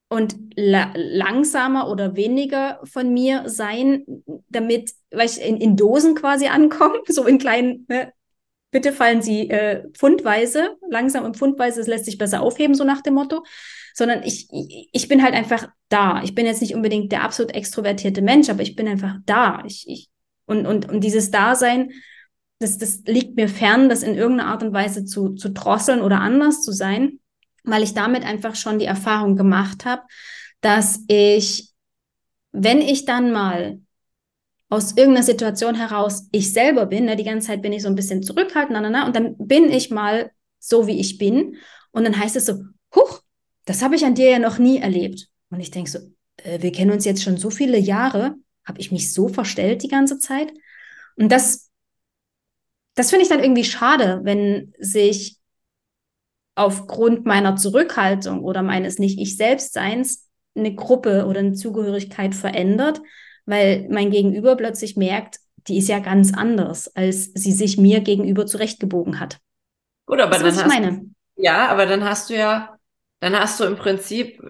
und 0.10 0.36
la 0.56 0.92
langsamer 0.94 1.90
oder 1.90 2.18
weniger 2.18 2.82
von 2.84 3.14
mir 3.14 3.44
sein, 3.48 4.06
damit, 4.50 4.92
weißt, 5.12 5.38
in, 5.38 5.58
in 5.58 5.78
Dosen 5.78 6.16
quasi 6.16 6.48
ankommen, 6.48 6.98
so 7.08 7.26
in 7.26 7.38
kleinen, 7.38 7.86
ne? 7.88 8.12
Bitte 8.72 8.94
fallen 8.94 9.22
Sie 9.22 9.50
äh, 9.50 9.88
pfundweise, 9.92 10.78
langsam 10.90 11.26
und 11.26 11.38
pfundweise, 11.38 11.82
es 11.82 11.88
lässt 11.88 12.06
sich 12.06 12.18
besser 12.18 12.42
aufheben, 12.42 12.74
so 12.74 12.84
nach 12.84 13.02
dem 13.02 13.14
Motto 13.14 13.44
sondern 13.94 14.24
ich, 14.24 14.48
ich 14.92 15.08
bin 15.08 15.24
halt 15.24 15.34
einfach 15.34 15.68
da. 15.90 16.24
Ich 16.24 16.36
bin 16.36 16.46
jetzt 16.46 16.62
nicht 16.62 16.76
unbedingt 16.76 17.12
der 17.12 17.24
absolut 17.24 17.54
extrovertierte 17.54 18.22
Mensch, 18.22 18.50
aber 18.50 18.62
ich 18.62 18.76
bin 18.76 18.88
einfach 18.88 19.16
da. 19.26 19.64
Ich, 19.66 19.86
ich, 19.88 20.10
und, 20.46 20.66
und, 20.66 20.90
und 20.90 21.02
dieses 21.02 21.32
Dasein, 21.32 21.92
das, 22.60 22.78
das 22.78 23.02
liegt 23.06 23.36
mir 23.36 23.50
fern, 23.50 23.90
das 23.90 24.04
in 24.04 24.16
irgendeiner 24.16 24.50
Art 24.50 24.64
und 24.64 24.74
Weise 24.74 25.06
zu, 25.06 25.36
zu 25.36 25.50
drosseln 25.50 26.02
oder 26.02 26.20
anders 26.20 26.62
zu 26.62 26.72
sein, 26.72 27.20
weil 27.64 27.84
ich 27.84 27.94
damit 27.94 28.24
einfach 28.24 28.56
schon 28.56 28.80
die 28.80 28.86
Erfahrung 28.86 29.36
gemacht 29.36 29.86
habe, 29.86 30.04
dass 30.62 31.04
ich, 31.08 31.72
wenn 32.52 32.80
ich 32.80 33.06
dann 33.06 33.32
mal 33.32 33.82
aus 34.72 34.96
irgendeiner 34.96 35.26
Situation 35.26 35.76
heraus 35.76 36.30
ich 36.32 36.54
selber 36.54 36.86
bin, 36.86 37.06
ne, 37.06 37.18
die 37.18 37.26
ganze 37.26 37.48
Zeit 37.48 37.62
bin 37.62 37.74
ich 37.74 37.82
so 37.82 37.90
ein 37.90 37.96
bisschen 37.96 38.24
zurückhaltend, 38.24 38.72
na, 38.72 38.80
na, 38.80 38.90
na, 38.90 39.06
und 39.06 39.16
dann 39.16 39.36
bin 39.38 39.70
ich 39.70 39.92
mal 39.92 40.32
so, 40.60 40.88
wie 40.88 40.98
ich 40.98 41.18
bin. 41.18 41.58
Und 41.92 42.06
dann 42.06 42.18
heißt 42.18 42.38
es 42.38 42.46
so, 42.46 42.64
huch, 42.96 43.22
das 43.66 43.82
habe 43.82 43.96
ich 43.96 44.06
an 44.06 44.16
dir 44.16 44.30
ja 44.30 44.40
noch 44.40 44.60
nie 44.60 44.78
erlebt. 44.80 45.28
Und 45.50 45.60
ich 45.60 45.72
denke 45.72 45.92
so, 45.92 46.00
äh, 46.38 46.62
wir 46.62 46.72
kennen 46.72 46.92
uns 46.92 47.04
jetzt 47.04 47.22
schon 47.22 47.36
so 47.36 47.50
viele 47.50 47.78
Jahre. 47.78 48.36
Habe 48.64 48.80
ich 48.80 48.94
mich 48.94 49.14
so 49.14 49.28
verstellt 49.28 49.84
die 49.84 49.90
ganze 49.90 50.20
Zeit? 50.20 50.54
Und 51.18 51.34
das, 51.34 51.70
das 52.96 53.10
finde 53.10 53.24
ich 53.24 53.30
dann 53.30 53.44
irgendwie 53.44 53.66
schade, 53.66 54.22
wenn 54.24 54.74
sich 54.80 55.38
aufgrund 56.56 57.26
meiner 57.26 57.58
Zurückhaltung 57.58 58.42
oder 58.42 58.62
meines 58.62 59.00
nicht 59.00 59.20
ich 59.20 59.36
selbst 59.36 59.74
Seins 59.74 60.30
eine 60.56 60.74
Gruppe 60.74 61.26
oder 61.26 61.40
eine 61.40 61.54
Zugehörigkeit 61.54 62.36
verändert, 62.36 63.02
weil 63.46 63.88
mein 63.90 64.12
Gegenüber 64.12 64.56
plötzlich 64.56 64.96
merkt, 64.98 65.40
die 65.68 65.78
ist 65.78 65.88
ja 65.90 66.00
ganz 66.00 66.34
anders, 66.34 66.96
als 66.96 67.32
sie 67.34 67.52
sich 67.52 67.78
mir 67.78 68.02
gegenüber 68.02 68.46
zurechtgebogen 68.46 69.20
hat. 69.20 69.40
Gut, 70.06 70.20
aber 70.20 70.40
das 70.40 70.56
dann 70.56 70.66
hast, 70.66 70.80
meine. 70.80 71.06
Ja, 71.36 71.68
aber 71.70 71.86
dann 71.86 72.04
hast 72.04 72.30
du 72.30 72.36
ja 72.36 72.78
dann 73.22 73.40
hast 73.40 73.60
du 73.60 73.66
im 73.66 73.78
Prinzip 73.78 74.42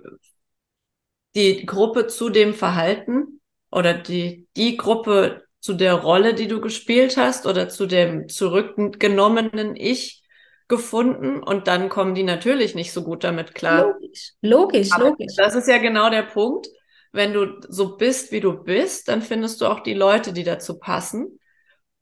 die 1.35 1.65
Gruppe 1.65 2.07
zu 2.07 2.29
dem 2.29 2.53
Verhalten 2.53 3.41
oder 3.69 3.93
die, 3.93 4.47
die 4.55 4.77
Gruppe 4.77 5.43
zu 5.59 5.73
der 5.73 5.93
Rolle, 5.93 6.33
die 6.33 6.47
du 6.47 6.61
gespielt 6.61 7.17
hast 7.17 7.45
oder 7.45 7.69
zu 7.69 7.85
dem 7.85 8.27
zurückgenommenen 8.29 9.75
Ich 9.75 10.23
gefunden 10.67 11.43
und 11.43 11.67
dann 11.67 11.89
kommen 11.89 12.15
die 12.15 12.23
natürlich 12.23 12.75
nicht 12.75 12.93
so 12.93 13.03
gut 13.03 13.25
damit 13.25 13.53
klar. 13.53 13.93
Logisch, 13.99 14.33
logisch, 14.41 14.91
Aber 14.91 15.09
logisch. 15.09 15.35
Das 15.35 15.53
ist 15.53 15.67
ja 15.67 15.77
genau 15.77 16.09
der 16.09 16.23
Punkt. 16.23 16.67
Wenn 17.11 17.33
du 17.33 17.59
so 17.67 17.97
bist, 17.97 18.31
wie 18.31 18.39
du 18.39 18.63
bist, 18.63 19.07
dann 19.07 19.21
findest 19.21 19.61
du 19.61 19.65
auch 19.65 19.81
die 19.81 19.93
Leute, 19.93 20.33
die 20.33 20.43
dazu 20.43 20.79
passen. 20.79 21.39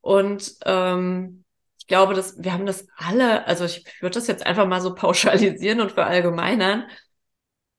Und 0.02 0.56
ähm, 0.66 1.44
glaube, 1.90 2.14
dass 2.14 2.42
wir 2.42 2.54
haben 2.54 2.66
das 2.66 2.88
alle, 2.96 3.46
also 3.46 3.66
ich 3.66 3.84
würde 4.00 4.14
das 4.14 4.28
jetzt 4.28 4.46
einfach 4.46 4.66
mal 4.66 4.80
so 4.80 4.96
pauschalisieren 4.96 5.82
und 5.82 5.92
verallgemeinern. 5.92 6.86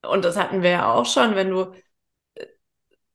Und 0.03 0.25
das 0.27 0.37
hatten 0.37 0.63
wir 0.63 0.71
ja 0.71 0.93
auch 0.93 1.07
schon, 1.07 1.35
wenn 1.35 1.51
du, 1.51 1.73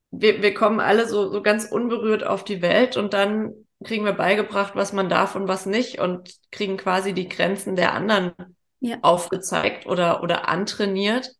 wir, 0.09 0.41
wir 0.41 0.53
kommen 0.55 0.79
alle 0.79 1.07
so, 1.07 1.31
so 1.31 1.43
ganz 1.43 1.65
unberührt 1.65 2.23
auf 2.25 2.43
die 2.43 2.61
Welt 2.61 2.97
und 2.97 3.13
dann 3.13 3.53
kriegen 3.83 4.05
wir 4.05 4.13
beigebracht, 4.13 4.75
was 4.75 4.93
man 4.93 5.09
darf 5.09 5.35
und 5.35 5.47
was 5.47 5.65
nicht 5.65 5.99
und 5.99 6.33
kriegen 6.51 6.77
quasi 6.77 7.13
die 7.13 7.27
Grenzen 7.27 7.75
der 7.75 7.93
anderen 7.93 8.33
ja. 8.79 8.97
aufgezeigt 9.01 9.85
oder, 9.85 10.23
oder 10.23 10.47
antrainiert. 10.47 11.31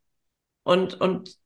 Und, 0.64 1.00
und 1.00 1.38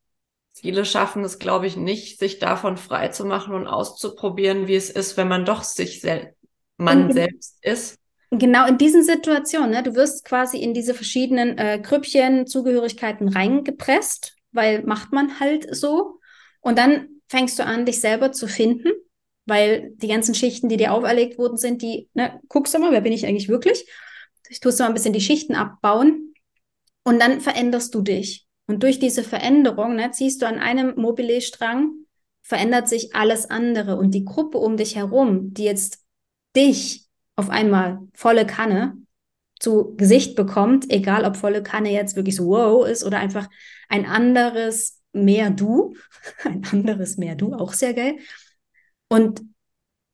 viele 0.61 0.85
schaffen 0.85 1.23
es, 1.23 1.39
glaube 1.39 1.67
ich, 1.67 1.77
nicht, 1.77 2.19
sich 2.19 2.39
davon 2.39 2.77
frei 2.77 3.09
zu 3.09 3.25
machen 3.25 3.53
und 3.53 3.67
auszuprobieren, 3.67 4.67
wie 4.67 4.75
es 4.75 4.89
ist, 4.89 5.17
wenn 5.17 5.27
man 5.27 5.45
doch 5.45 5.63
sich 5.63 6.01
selbst 6.01 6.39
man 6.79 7.11
selbst 7.11 7.57
ist. 7.61 7.99
Genau 8.31 8.67
in 8.67 8.77
diesen 8.77 9.03
Situationen, 9.03 9.71
ne, 9.71 9.83
du 9.83 9.95
wirst 9.95 10.23
quasi 10.23 10.59
in 10.59 10.73
diese 10.73 10.93
verschiedenen 10.93 11.57
äh, 11.57 11.79
Grüppchen, 11.81 12.47
Zugehörigkeiten 12.47 13.27
reingepresst, 13.27 14.35
weil 14.51 14.83
macht 14.83 15.11
man 15.11 15.39
halt 15.39 15.75
so. 15.75 16.19
Und 16.61 16.77
dann 16.77 17.07
fängst 17.27 17.57
du 17.59 17.65
an, 17.65 17.85
dich 17.85 18.01
selber 18.01 18.31
zu 18.31 18.47
finden, 18.47 18.91
weil 19.45 19.91
die 19.95 20.07
ganzen 20.07 20.35
Schichten, 20.35 20.69
die 20.69 20.77
dir 20.77 20.93
auferlegt 20.93 21.37
worden 21.37 21.57
sind, 21.57 21.81
die, 21.81 22.07
ne, 22.13 22.39
guckst 22.49 22.73
du 22.73 22.79
mal, 22.79 22.91
wer 22.91 23.01
bin 23.01 23.13
ich 23.13 23.25
eigentlich 23.25 23.49
wirklich? 23.49 23.85
Ich 24.49 24.59
tust 24.59 24.79
du 24.79 24.83
mal 24.83 24.89
ein 24.89 24.93
bisschen 24.93 25.13
die 25.13 25.21
Schichten 25.21 25.55
abbauen 25.55 26.33
und 27.03 27.19
dann 27.19 27.41
veränderst 27.41 27.93
du 27.93 28.01
dich. 28.01 28.45
Und 28.69 28.83
durch 28.83 28.99
diese 28.99 29.23
Veränderung 29.23 29.95
ne, 29.95 30.11
ziehst 30.11 30.43
du 30.43 30.47
an 30.47 30.59
einem 30.59 30.93
Mobile-Strang, 30.95 31.91
verändert 32.43 32.87
sich 32.87 33.15
alles 33.15 33.49
andere 33.49 33.97
und 33.97 34.11
die 34.13 34.25
Gruppe 34.25 34.59
um 34.59 34.77
dich 34.77 34.95
herum, 34.95 35.55
die 35.55 35.63
jetzt 35.63 36.05
dich 36.55 37.07
auf 37.35 37.49
einmal 37.49 37.97
volle 38.13 38.45
Kanne 38.45 38.95
zu 39.59 39.95
Gesicht 39.97 40.35
bekommt, 40.35 40.91
egal 40.91 41.25
ob 41.25 41.35
volle 41.35 41.63
Kanne 41.63 41.91
jetzt 41.91 42.15
wirklich 42.15 42.35
so 42.35 42.45
wow 42.45 42.87
ist 42.87 43.03
oder 43.03 43.17
einfach 43.17 43.49
ein 43.87 44.05
anderes 44.05 45.01
mehr 45.13 45.49
du, 45.49 45.95
ein 46.43 46.63
anderes 46.71 47.17
mehr 47.17 47.33
du, 47.33 47.55
auch 47.55 47.73
sehr 47.73 47.95
geil. 47.95 48.17
Und 49.07 49.41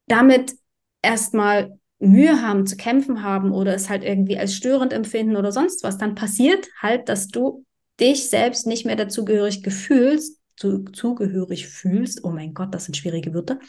damit 0.07 0.53
erstmal 1.01 1.77
Mühe 1.99 2.41
haben, 2.41 2.65
zu 2.65 2.77
kämpfen 2.77 3.21
haben 3.21 3.51
oder 3.51 3.75
es 3.75 3.89
halt 3.89 4.05
irgendwie 4.05 4.37
als 4.37 4.53
störend 4.55 4.93
empfinden 4.93 5.35
oder 5.35 5.51
sonst 5.51 5.83
was, 5.83 5.97
dann 5.97 6.15
passiert 6.15 6.69
halt, 6.81 7.09
dass 7.09 7.27
du 7.27 7.64
dich 7.99 8.29
selbst 8.29 8.67
nicht 8.67 8.85
mehr 8.85 8.95
dazugehörig 8.95 9.63
gefühlst, 9.63 10.39
zu, 10.57 10.83
zugehörig 10.85 11.67
fühlst. 11.67 12.23
Oh 12.23 12.31
mein 12.31 12.53
Gott, 12.53 12.73
das 12.73 12.85
sind 12.85 12.95
schwierige 12.95 13.33
Wörter. 13.33 13.59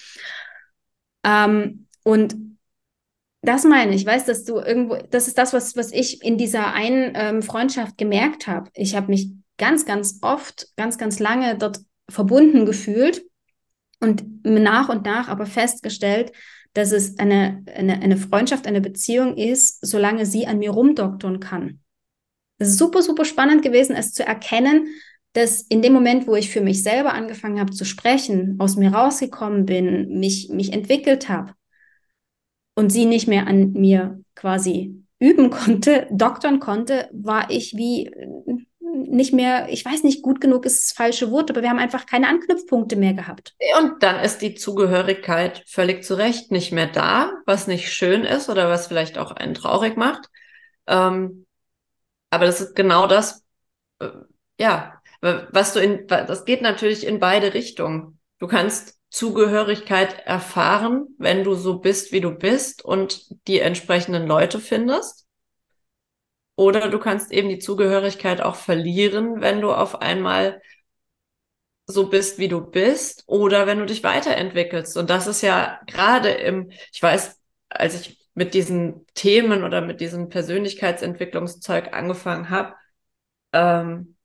Ähm, 1.24 1.86
und 2.04 2.36
das 3.42 3.64
meine 3.64 3.94
ich, 3.94 4.04
weißt, 4.04 4.28
dass 4.28 4.44
du 4.44 4.58
irgendwo, 4.58 4.96
das 5.10 5.28
ist 5.28 5.38
das, 5.38 5.52
was, 5.52 5.76
was 5.76 5.92
ich 5.92 6.22
in 6.22 6.36
dieser 6.36 6.72
einen 6.72 7.12
ähm, 7.14 7.42
Freundschaft 7.42 7.96
gemerkt 7.96 8.46
habe. 8.46 8.70
Ich 8.74 8.96
habe 8.96 9.08
mich 9.08 9.30
ganz, 9.56 9.84
ganz 9.84 10.18
oft, 10.22 10.68
ganz, 10.76 10.98
ganz 10.98 11.18
lange 11.18 11.56
dort 11.56 11.80
verbunden 12.08 12.66
gefühlt 12.66 13.24
und 14.00 14.44
nach 14.44 14.88
und 14.88 15.04
nach 15.04 15.28
aber 15.28 15.46
festgestellt, 15.46 16.32
dass 16.74 16.92
es 16.92 17.18
eine, 17.18 17.64
eine, 17.74 18.00
eine 18.02 18.16
Freundschaft, 18.16 18.66
eine 18.66 18.80
Beziehung 18.80 19.36
ist, 19.36 19.84
solange 19.84 20.26
sie 20.26 20.46
an 20.46 20.58
mir 20.58 20.70
rumdoktern 20.70 21.40
kann. 21.40 21.80
Es 22.58 22.68
ist 22.68 22.78
super, 22.78 23.02
super 23.02 23.24
spannend 23.24 23.62
gewesen, 23.62 23.94
es 23.96 24.12
zu 24.12 24.24
erkennen, 24.24 24.86
dass 25.32 25.62
in 25.62 25.82
dem 25.82 25.92
Moment, 25.92 26.26
wo 26.26 26.34
ich 26.34 26.50
für 26.50 26.62
mich 26.62 26.82
selber 26.82 27.12
angefangen 27.12 27.60
habe 27.60 27.72
zu 27.72 27.84
sprechen, 27.84 28.56
aus 28.58 28.76
mir 28.76 28.92
rausgekommen 28.92 29.66
bin, 29.66 30.18
mich, 30.18 30.48
mich 30.48 30.72
entwickelt 30.72 31.28
habe, 31.28 31.52
und 32.76 32.90
sie 32.90 33.06
nicht 33.06 33.26
mehr 33.26 33.46
an 33.48 33.72
mir 33.72 34.20
quasi 34.34 35.02
üben 35.18 35.50
konnte, 35.50 36.06
doktern 36.10 36.60
konnte, 36.60 37.08
war 37.12 37.50
ich 37.50 37.74
wie 37.74 38.06
äh, 38.06 38.26
nicht 38.80 39.32
mehr, 39.32 39.68
ich 39.70 39.84
weiß 39.84 40.04
nicht, 40.04 40.22
gut 40.22 40.40
genug 40.40 40.64
ist 40.64 40.82
das 40.82 40.92
falsche 40.92 41.30
Wort, 41.30 41.50
aber 41.50 41.62
wir 41.62 41.70
haben 41.70 41.78
einfach 41.78 42.06
keine 42.06 42.28
Anknüpfpunkte 42.28 42.96
mehr 42.96 43.14
gehabt. 43.14 43.54
Und 43.78 44.02
dann 44.02 44.22
ist 44.24 44.38
die 44.38 44.54
Zugehörigkeit 44.54 45.62
völlig 45.66 46.04
zu 46.04 46.14
Recht 46.14 46.50
nicht 46.52 46.72
mehr 46.72 46.86
da, 46.86 47.32
was 47.46 47.66
nicht 47.66 47.92
schön 47.92 48.24
ist 48.24 48.48
oder 48.48 48.68
was 48.68 48.86
vielleicht 48.86 49.18
auch 49.18 49.32
einen 49.32 49.54
traurig 49.54 49.96
macht. 49.96 50.28
Ähm, 50.86 51.45
aber 52.36 52.46
das 52.46 52.60
ist 52.60 52.76
genau 52.76 53.06
das, 53.06 53.44
äh, 53.98 54.10
ja, 54.60 55.00
was 55.20 55.72
du 55.72 55.80
in, 55.80 56.06
das 56.06 56.44
geht 56.44 56.62
natürlich 56.62 57.06
in 57.06 57.18
beide 57.18 57.54
Richtungen. 57.54 58.20
Du 58.38 58.46
kannst 58.46 59.00
Zugehörigkeit 59.08 60.26
erfahren, 60.26 61.06
wenn 61.18 61.42
du 61.42 61.54
so 61.54 61.78
bist, 61.78 62.12
wie 62.12 62.20
du 62.20 62.30
bist 62.32 62.84
und 62.84 63.24
die 63.48 63.60
entsprechenden 63.60 64.26
Leute 64.26 64.60
findest. 64.60 65.26
Oder 66.54 66.88
du 66.88 66.98
kannst 66.98 67.32
eben 67.32 67.48
die 67.48 67.58
Zugehörigkeit 67.58 68.42
auch 68.42 68.56
verlieren, 68.56 69.40
wenn 69.40 69.62
du 69.62 69.72
auf 69.72 70.00
einmal 70.02 70.60
so 71.86 72.08
bist, 72.10 72.38
wie 72.38 72.48
du 72.48 72.60
bist, 72.60 73.24
oder 73.26 73.66
wenn 73.66 73.78
du 73.78 73.86
dich 73.86 74.02
weiterentwickelst. 74.02 74.96
Und 74.96 75.08
das 75.08 75.26
ist 75.26 75.40
ja 75.40 75.80
gerade 75.86 76.30
im, 76.30 76.70
ich 76.92 77.02
weiß, 77.02 77.40
als 77.68 78.00
ich 78.00 78.15
mit 78.36 78.52
diesen 78.52 79.06
Themen 79.14 79.64
oder 79.64 79.80
mit 79.80 80.00
diesem 80.02 80.28
Persönlichkeitsentwicklungszeug 80.28 81.94
angefangen 81.94 82.50
habe, 82.50 82.74
ähm, 83.54 84.16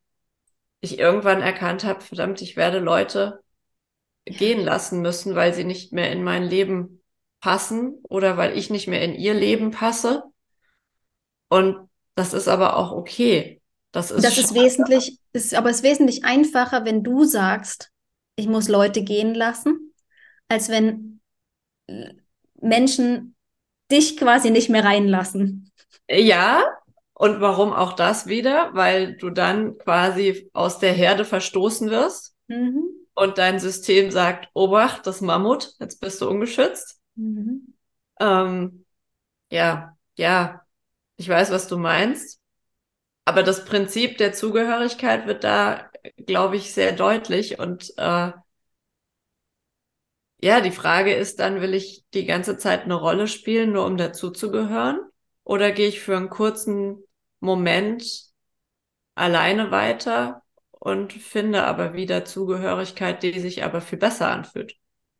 ich 0.81 0.99
irgendwann 0.99 1.41
erkannt 1.41 1.85
habe, 1.85 2.01
verdammt, 2.01 2.41
ich 2.41 2.57
werde 2.57 2.79
Leute 2.79 3.41
gehen 4.25 4.59
lassen 4.59 5.01
müssen, 5.01 5.33
weil 5.33 5.53
sie 5.53 5.63
nicht 5.63 5.93
mehr 5.93 6.11
in 6.11 6.23
mein 6.23 6.43
Leben 6.43 7.01
passen 7.39 8.01
oder 8.03 8.35
weil 8.35 8.57
ich 8.57 8.69
nicht 8.69 8.89
mehr 8.89 9.01
in 9.01 9.15
ihr 9.15 9.33
Leben 9.33 9.71
passe. 9.71 10.23
Und 11.47 11.89
das 12.15 12.33
ist 12.33 12.49
aber 12.49 12.75
auch 12.75 12.91
okay. 12.91 13.61
Das 13.93 14.11
ist, 14.11 14.25
das 14.25 14.37
ist 14.37 14.53
wesentlich, 14.53 15.19
ist, 15.31 15.55
aber 15.55 15.69
es 15.69 15.77
ist 15.77 15.83
wesentlich 15.83 16.25
einfacher, 16.25 16.83
wenn 16.83 17.01
du 17.01 17.23
sagst, 17.23 17.91
ich 18.35 18.47
muss 18.47 18.67
Leute 18.67 19.03
gehen 19.03 19.33
lassen, 19.33 19.93
als 20.49 20.67
wenn 20.67 21.21
Menschen 22.59 23.35
dich 23.91 24.17
quasi 24.17 24.49
nicht 24.49 24.69
mehr 24.69 24.83
reinlassen. 24.83 25.71
Ja, 26.09 26.63
und 27.13 27.39
warum 27.39 27.71
auch 27.71 27.93
das 27.93 28.25
wieder? 28.25 28.71
Weil 28.73 29.15
du 29.15 29.29
dann 29.29 29.77
quasi 29.77 30.49
aus 30.53 30.79
der 30.79 30.93
Herde 30.93 31.23
verstoßen 31.23 31.89
wirst 31.91 32.35
mhm. 32.47 32.83
und 33.13 33.37
dein 33.37 33.59
System 33.59 34.09
sagt, 34.09 34.49
Obacht, 34.53 35.05
das 35.05 35.21
Mammut, 35.21 35.73
jetzt 35.79 36.01
bist 36.01 36.21
du 36.21 36.29
ungeschützt. 36.29 36.99
Mhm. 37.15 37.75
Ähm, 38.19 38.85
ja, 39.51 39.95
ja, 40.17 40.65
ich 41.17 41.29
weiß, 41.29 41.51
was 41.51 41.67
du 41.67 41.77
meinst. 41.77 42.39
Aber 43.25 43.43
das 43.43 43.65
Prinzip 43.65 44.17
der 44.17 44.33
Zugehörigkeit 44.33 45.27
wird 45.27 45.43
da, 45.43 45.91
glaube 46.25 46.57
ich, 46.57 46.73
sehr 46.73 46.91
deutlich. 46.91 47.59
Und 47.59 47.93
äh, 47.97 48.31
ja, 50.43 50.61
die 50.61 50.71
Frage 50.71 51.13
ist 51.13 51.39
dann, 51.39 51.61
will 51.61 51.73
ich 51.73 52.03
die 52.13 52.25
ganze 52.25 52.57
Zeit 52.57 52.83
eine 52.83 52.95
Rolle 52.95 53.27
spielen, 53.27 53.71
nur 53.73 53.85
um 53.85 53.97
dazuzugehören? 53.97 54.99
Oder 55.43 55.71
gehe 55.71 55.87
ich 55.87 56.01
für 56.01 56.17
einen 56.17 56.29
kurzen 56.29 57.03
Moment 57.39 58.03
alleine 59.15 59.71
weiter 59.71 60.43
und 60.71 61.13
finde 61.13 61.63
aber 61.63 61.93
wieder 61.93 62.25
Zugehörigkeit, 62.25 63.23
die 63.23 63.39
sich 63.39 63.63
aber 63.63 63.81
viel 63.81 63.99
besser 63.99 64.29
anfühlt? 64.29 64.75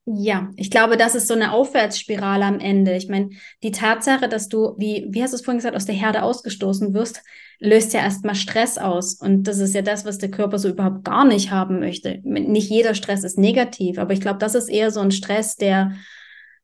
Ja, 0.05 0.49
ich 0.55 0.71
glaube, 0.71 0.97
das 0.97 1.13
ist 1.13 1.27
so 1.27 1.35
eine 1.35 1.51
Aufwärtsspirale 1.51 2.43
am 2.45 2.59
Ende. 2.59 2.95
Ich 2.95 3.07
meine, 3.07 3.29
die 3.61 3.71
Tatsache, 3.71 4.27
dass 4.27 4.49
du, 4.49 4.75
wie, 4.77 5.07
wie 5.11 5.21
hast 5.21 5.31
du 5.31 5.35
es 5.35 5.43
vorhin 5.43 5.59
gesagt, 5.59 5.75
aus 5.75 5.85
der 5.85 5.95
Herde 5.95 6.23
ausgestoßen 6.23 6.93
wirst, 6.95 7.21
löst 7.61 7.93
ja 7.93 8.01
erstmal 8.01 8.35
Stress 8.35 8.77
aus. 8.77 9.13
Und 9.13 9.43
das 9.43 9.59
ist 9.59 9.75
ja 9.75 9.83
das, 9.83 10.03
was 10.03 10.17
der 10.17 10.31
Körper 10.31 10.57
so 10.59 10.67
überhaupt 10.67 11.05
gar 11.05 11.25
nicht 11.25 11.51
haben 11.51 11.79
möchte. 11.79 12.19
Nicht 12.23 12.69
jeder 12.69 12.95
Stress 12.95 13.23
ist 13.23 13.37
negativ, 13.37 13.99
aber 13.99 14.13
ich 14.13 14.19
glaube, 14.19 14.39
das 14.39 14.55
ist 14.55 14.67
eher 14.67 14.91
so 14.91 14.99
ein 14.99 15.11
Stress, 15.11 15.55
der, 15.55 15.93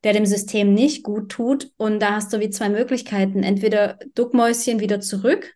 der 0.03 0.13
dem 0.13 0.25
System 0.25 0.73
nicht 0.73 1.03
gut 1.03 1.29
tut. 1.29 1.71
Und 1.77 1.99
da 2.01 2.15
hast 2.15 2.33
du 2.33 2.39
wie 2.39 2.49
zwei 2.49 2.69
Möglichkeiten. 2.69 3.43
Entweder 3.43 3.99
Duckmäuschen 4.15 4.79
wieder 4.79 4.99
zurück 4.99 5.53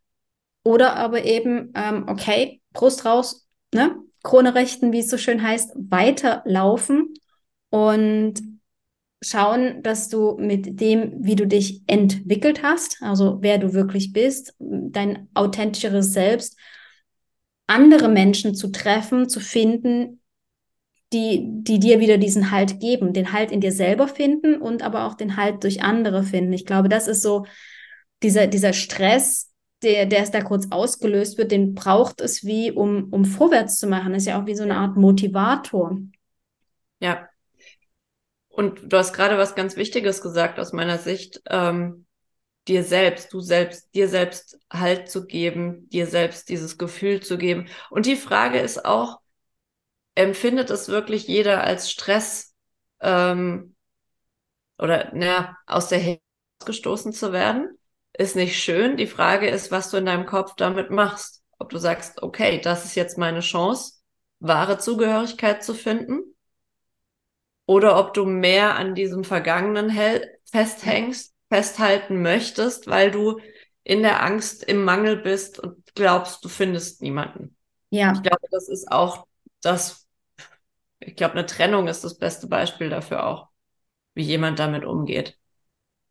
oder 0.64 0.96
aber 0.96 1.26
eben, 1.26 1.74
ähm, 1.76 2.06
okay, 2.08 2.62
Brust 2.72 3.04
raus, 3.04 3.48
ne? 3.74 3.96
Krone 4.24 4.54
rechten, 4.54 4.92
wie 4.92 5.00
es 5.00 5.10
so 5.10 5.18
schön 5.18 5.42
heißt, 5.42 5.72
weiterlaufen 5.76 7.16
und 7.72 8.36
schauen, 9.22 9.84
dass 9.84 10.10
du 10.10 10.38
mit 10.40 10.80
dem, 10.80 11.14
wie 11.20 11.36
du 11.36 11.46
dich 11.46 11.84
entwickelt 11.88 12.64
hast, 12.64 12.98
also 13.02 13.38
wer 13.42 13.58
du 13.58 13.74
wirklich 13.74 14.14
bist, 14.14 14.56
dein 14.60 15.28
authentischeres 15.34 16.12
Selbst, 16.14 16.58
andere 17.68 18.10
Menschen 18.10 18.56
zu 18.56 18.70
treffen, 18.70 19.30
zu 19.30 19.40
finden, 19.40 20.22
die, 21.14 21.44
die 21.46 21.80
dir 21.80 22.00
wieder 22.00 22.18
diesen 22.18 22.52
Halt 22.52 22.80
geben, 22.80 23.14
den 23.14 23.34
Halt 23.34 23.52
in 23.52 23.62
dir 23.62 23.72
selber 23.72 24.08
finden 24.08 24.56
und 24.56 24.82
aber 24.82 25.06
auch 25.06 25.14
den 25.14 25.38
Halt 25.38 25.64
durch 25.64 25.84
andere 25.84 26.24
finden. 26.24 26.54
Ich 26.54 26.66
glaube, 26.66 26.90
das 26.90 27.08
ist 27.08 27.22
so 27.22 27.46
dieser, 28.24 28.48
dieser 28.48 28.74
Stress, 28.74 29.52
der, 29.84 30.06
der 30.06 30.24
es 30.24 30.32
da 30.32 30.42
kurz 30.42 30.68
ausgelöst 30.70 31.38
wird, 31.38 31.52
den 31.52 31.74
braucht 31.74 32.22
es 32.22 32.46
wie, 32.46 32.72
um, 32.72 33.08
um 33.12 33.26
vorwärts 33.26 33.78
zu 33.78 33.88
machen. 33.88 34.14
Das 34.14 34.24
ist 34.24 34.28
ja 34.28 34.42
auch 34.42 34.46
wie 34.46 34.56
so 34.56 34.64
eine 34.64 34.78
Art 34.78 34.96
Motivator. 34.96 35.98
Ja, 37.00 37.28
und 38.52 38.92
du 38.92 38.98
hast 38.98 39.14
gerade 39.14 39.38
was 39.38 39.56
ganz 39.56 39.78
Wichtiges 39.78 40.22
gesagt 40.22 40.60
aus 40.60 40.74
meiner 40.74 40.98
Sicht, 40.98 41.42
ähm, 41.48 42.06
dir 42.68 42.84
selbst, 42.84 43.34
du 43.34 43.40
selbst, 43.40 43.94
dir 43.96 44.08
selbst 44.08 44.60
Halt 44.72 45.10
zu 45.10 45.26
geben, 45.26 45.90
dir 45.90 46.06
selbst 46.06 46.50
dieses 46.50 46.78
Gefühl 46.78 47.22
zu 47.22 47.38
geben. 47.38 47.68
Und 47.90 48.06
die 48.06 48.18
Frage 48.18 48.60
ist 48.60 48.86
auch, 48.86 49.20
empfindet 50.16 50.70
es 50.70 50.90
wirklich 50.90 51.28
jeder 51.28 51.64
als 51.64 51.90
Stress 51.90 52.54
ähm, 53.00 53.76
oder 54.78 55.12
na, 55.14 55.58
aus 55.66 55.88
der 55.88 56.00
Hälfte 56.00 56.22
gestoßen 56.66 57.14
zu 57.14 57.32
werden? 57.32 57.78
Ist 58.14 58.36
nicht 58.36 58.62
schön. 58.62 58.98
Die 58.98 59.08
Frage 59.08 59.50
ist, 59.50 59.72
was 59.72 59.90
du 59.90 59.98
in 59.98 60.06
deinem 60.06 60.26
Kopf 60.26 60.56
damit 60.58 60.92
machst. 60.92 61.42
Ob 61.58 61.70
du 61.70 61.78
sagst, 61.78 62.22
okay, 62.22 62.60
das 62.60 62.84
ist 62.84 62.96
jetzt 62.96 63.18
meine 63.18 63.40
Chance, 63.40 64.02
wahre 64.40 64.78
Zugehörigkeit 64.78 65.64
zu 65.64 65.74
finden 65.74 66.31
oder 67.72 67.98
ob 67.98 68.14
du 68.14 68.26
mehr 68.26 68.76
an 68.76 68.96
diesem 68.96 69.24
Vergangenen 69.24 69.98
festhängst, 70.44 71.34
festhalten 71.48 72.22
möchtest, 72.22 72.88
weil 72.88 73.12
du 73.12 73.40
in 73.86 74.02
der 74.02 74.22
Angst 74.24 74.66
im 74.66 74.84
Mangel 74.84 75.16
bist 75.16 75.58
und 75.58 75.78
glaubst, 75.96 76.44
du 76.44 76.50
findest 76.50 77.02
niemanden. 77.02 77.56
Ja. 77.90 78.12
Ich 78.12 78.24
glaube, 78.24 78.46
das 78.52 78.68
ist 78.68 78.92
auch 78.92 79.26
das, 79.62 80.06
ich 81.00 81.16
glaube, 81.16 81.36
eine 81.36 81.46
Trennung 81.46 81.88
ist 81.88 82.04
das 82.04 82.18
beste 82.18 82.48
Beispiel 82.48 82.90
dafür 82.90 83.26
auch, 83.26 83.48
wie 84.16 84.24
jemand 84.24 84.60
damit 84.60 84.84
umgeht. 84.84 85.38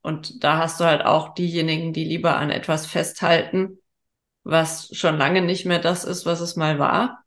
Und 0.01 0.43
da 0.43 0.57
hast 0.57 0.81
du 0.81 0.85
halt 0.85 1.05
auch 1.05 1.35
diejenigen, 1.35 1.93
die 1.93 2.05
lieber 2.05 2.39
an 2.39 2.49
etwas 2.51 2.87
festhalten, 2.87 3.83
was 4.45 4.97
schon 4.97 5.19
lange 5.19 5.43
nicht 5.43 5.67
mehr 5.67 5.79
das 5.79 6.05
ist, 6.05 6.25
was 6.25 6.41
es 6.41 6.57
mal 6.57 6.79
war. 6.79 7.23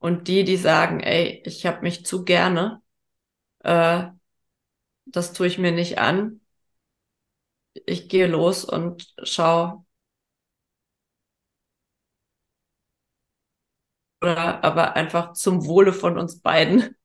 Und 0.00 0.28
die, 0.28 0.44
die 0.44 0.58
sagen, 0.58 1.00
ey, 1.00 1.42
ich 1.46 1.64
habe 1.64 1.80
mich 1.80 2.04
zu 2.04 2.26
gerne 2.26 2.82
äh, 3.64 4.10
das 5.06 5.32
tue 5.32 5.46
ich 5.46 5.58
mir 5.58 5.72
nicht 5.72 5.98
an. 5.98 6.40
Ich 7.86 8.08
gehe 8.10 8.26
los 8.26 8.64
und 8.64 9.14
schau. 9.22 9.84
Oder 14.22 14.64
aber 14.64 14.96
einfach 14.96 15.34
zum 15.34 15.66
Wohle 15.66 15.92
von 15.92 16.18
uns 16.18 16.40
beiden. 16.40 16.96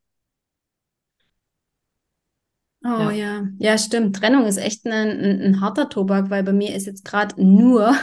Oh 2.85 3.09
ja. 3.09 3.11
ja, 3.11 3.47
ja, 3.57 3.77
stimmt. 3.77 4.15
Trennung 4.15 4.45
ist 4.45 4.57
echt 4.57 4.85
ein, 4.85 4.93
ein, 5.19 5.41
ein 5.41 5.61
harter 5.61 5.89
Tobak, 5.89 6.29
weil 6.29 6.43
bei 6.43 6.53
mir 6.53 6.75
ist 6.75 6.85
jetzt 6.85 7.03
gerade 7.05 7.41
nur 7.43 7.93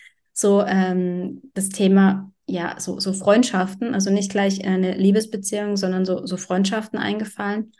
so 0.32 0.62
ähm, 0.62 1.42
das 1.54 1.68
Thema 1.70 2.32
ja, 2.46 2.78
so, 2.78 3.00
so 3.00 3.12
Freundschaften, 3.12 3.94
also 3.94 4.10
nicht 4.10 4.30
gleich 4.30 4.64
eine 4.64 4.92
Liebesbeziehung, 4.92 5.76
sondern 5.76 6.04
so, 6.04 6.26
so 6.26 6.36
Freundschaften 6.36 6.98
eingefallen 6.98 7.72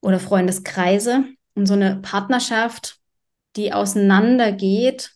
oder 0.00 0.20
Freundeskreise 0.20 1.24
und 1.54 1.66
so 1.66 1.74
eine 1.74 1.96
Partnerschaft, 1.96 2.98
die 3.56 3.72
auseinandergeht. 3.72 5.12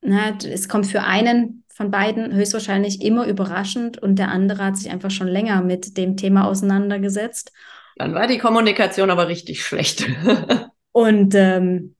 Na, 0.00 0.36
es 0.38 0.68
kommt 0.68 0.86
für 0.86 1.02
einen 1.02 1.64
von 1.68 1.90
beiden 1.90 2.32
höchstwahrscheinlich 2.32 3.02
immer 3.02 3.26
überraschend 3.26 3.98
und 3.98 4.18
der 4.18 4.28
andere 4.28 4.64
hat 4.64 4.76
sich 4.76 4.90
einfach 4.90 5.10
schon 5.10 5.28
länger 5.28 5.62
mit 5.62 5.96
dem 5.96 6.16
Thema 6.16 6.46
auseinandergesetzt. 6.46 7.52
Dann 7.96 8.14
war 8.14 8.28
die 8.28 8.38
Kommunikation 8.38 9.10
aber 9.10 9.26
richtig 9.26 9.64
schlecht. 9.64 10.06
und 10.92 11.34
ähm, 11.34 11.96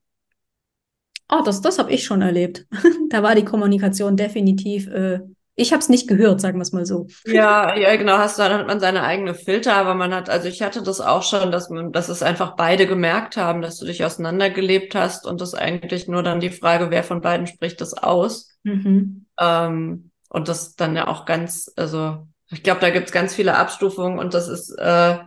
oh, 1.29 1.41
das, 1.43 1.61
das 1.61 1.79
habe 1.79 1.91
ich 1.91 2.05
schon 2.05 2.21
erlebt. 2.21 2.65
da 3.09 3.23
war 3.23 3.35
die 3.35 3.45
Kommunikation 3.45 4.15
definitiv 4.15 4.87
äh, 4.87 5.19
ich 5.59 5.71
habe 5.71 5.81
es 5.81 5.89
nicht 5.89 6.07
gehört, 6.07 6.39
sagen 6.41 6.57
wir 6.57 6.63
es 6.63 6.71
mal 6.71 6.85
so. 6.85 7.07
Ja, 7.25 7.75
ja, 7.77 7.95
genau, 7.95 8.17
hast 8.17 8.39
dann 8.39 8.53
hat 8.53 8.67
man 8.67 8.79
seine 8.79 9.03
eigene 9.03 9.33
Filter, 9.33 9.75
aber 9.75 9.93
man 9.93 10.13
hat, 10.13 10.29
also 10.29 10.47
ich 10.47 10.61
hatte 10.61 10.81
das 10.81 11.01
auch 11.01 11.23
schon, 11.23 11.51
dass 11.51 11.69
man, 11.69 11.91
dass 11.91 12.09
es 12.09 12.23
einfach 12.23 12.55
beide 12.55 12.87
gemerkt 12.87 13.37
haben, 13.37 13.61
dass 13.61 13.77
du 13.77 13.85
dich 13.85 14.03
auseinandergelebt 14.03 14.95
hast 14.95 15.25
und 15.25 15.41
das 15.41 15.53
eigentlich 15.53 16.07
nur 16.07 16.23
dann 16.23 16.39
die 16.39 16.49
Frage, 16.49 16.91
wer 16.91 17.03
von 17.03 17.21
beiden 17.21 17.47
spricht 17.47 17.81
das 17.81 17.93
aus. 17.93 18.57
Mhm. 18.63 19.25
Ähm, 19.39 20.11
und 20.29 20.47
das 20.47 20.75
dann 20.75 20.95
ja 20.95 21.07
auch 21.07 21.25
ganz, 21.25 21.71
also 21.75 22.27
ich 22.51 22.63
glaube, 22.63 22.81
da 22.81 22.89
gibt's 22.89 23.11
ganz 23.11 23.35
viele 23.35 23.55
Abstufungen 23.55 24.19
und 24.19 24.33
das 24.33 24.47
ist 24.47 24.69
äh, 24.77 25.17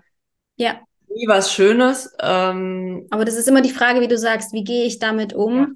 ja 0.56 0.80
nie 1.14 1.28
was 1.28 1.52
Schönes. 1.52 2.14
Ähm, 2.20 3.06
aber 3.10 3.24
das 3.24 3.36
ist 3.36 3.48
immer 3.48 3.62
die 3.62 3.70
Frage, 3.70 4.00
wie 4.00 4.08
du 4.08 4.18
sagst, 4.18 4.52
wie 4.52 4.64
gehe 4.64 4.86
ich 4.86 4.98
damit 4.98 5.34
um? 5.34 5.58
Ja. 5.58 5.66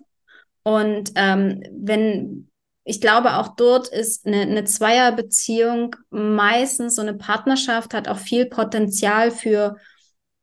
Und 0.62 1.12
ähm, 1.14 1.62
wenn 1.72 2.48
ich 2.88 3.00
glaube, 3.00 3.34
auch 3.34 3.56
dort 3.56 3.88
ist 3.88 4.26
eine, 4.26 4.42
eine 4.42 4.62
Zweierbeziehung 4.62 5.96
meistens 6.10 6.94
so 6.94 7.02
eine 7.02 7.14
Partnerschaft 7.14 7.92
hat 7.92 8.06
auch 8.06 8.18
viel 8.18 8.46
Potenzial 8.46 9.32
für, 9.32 9.76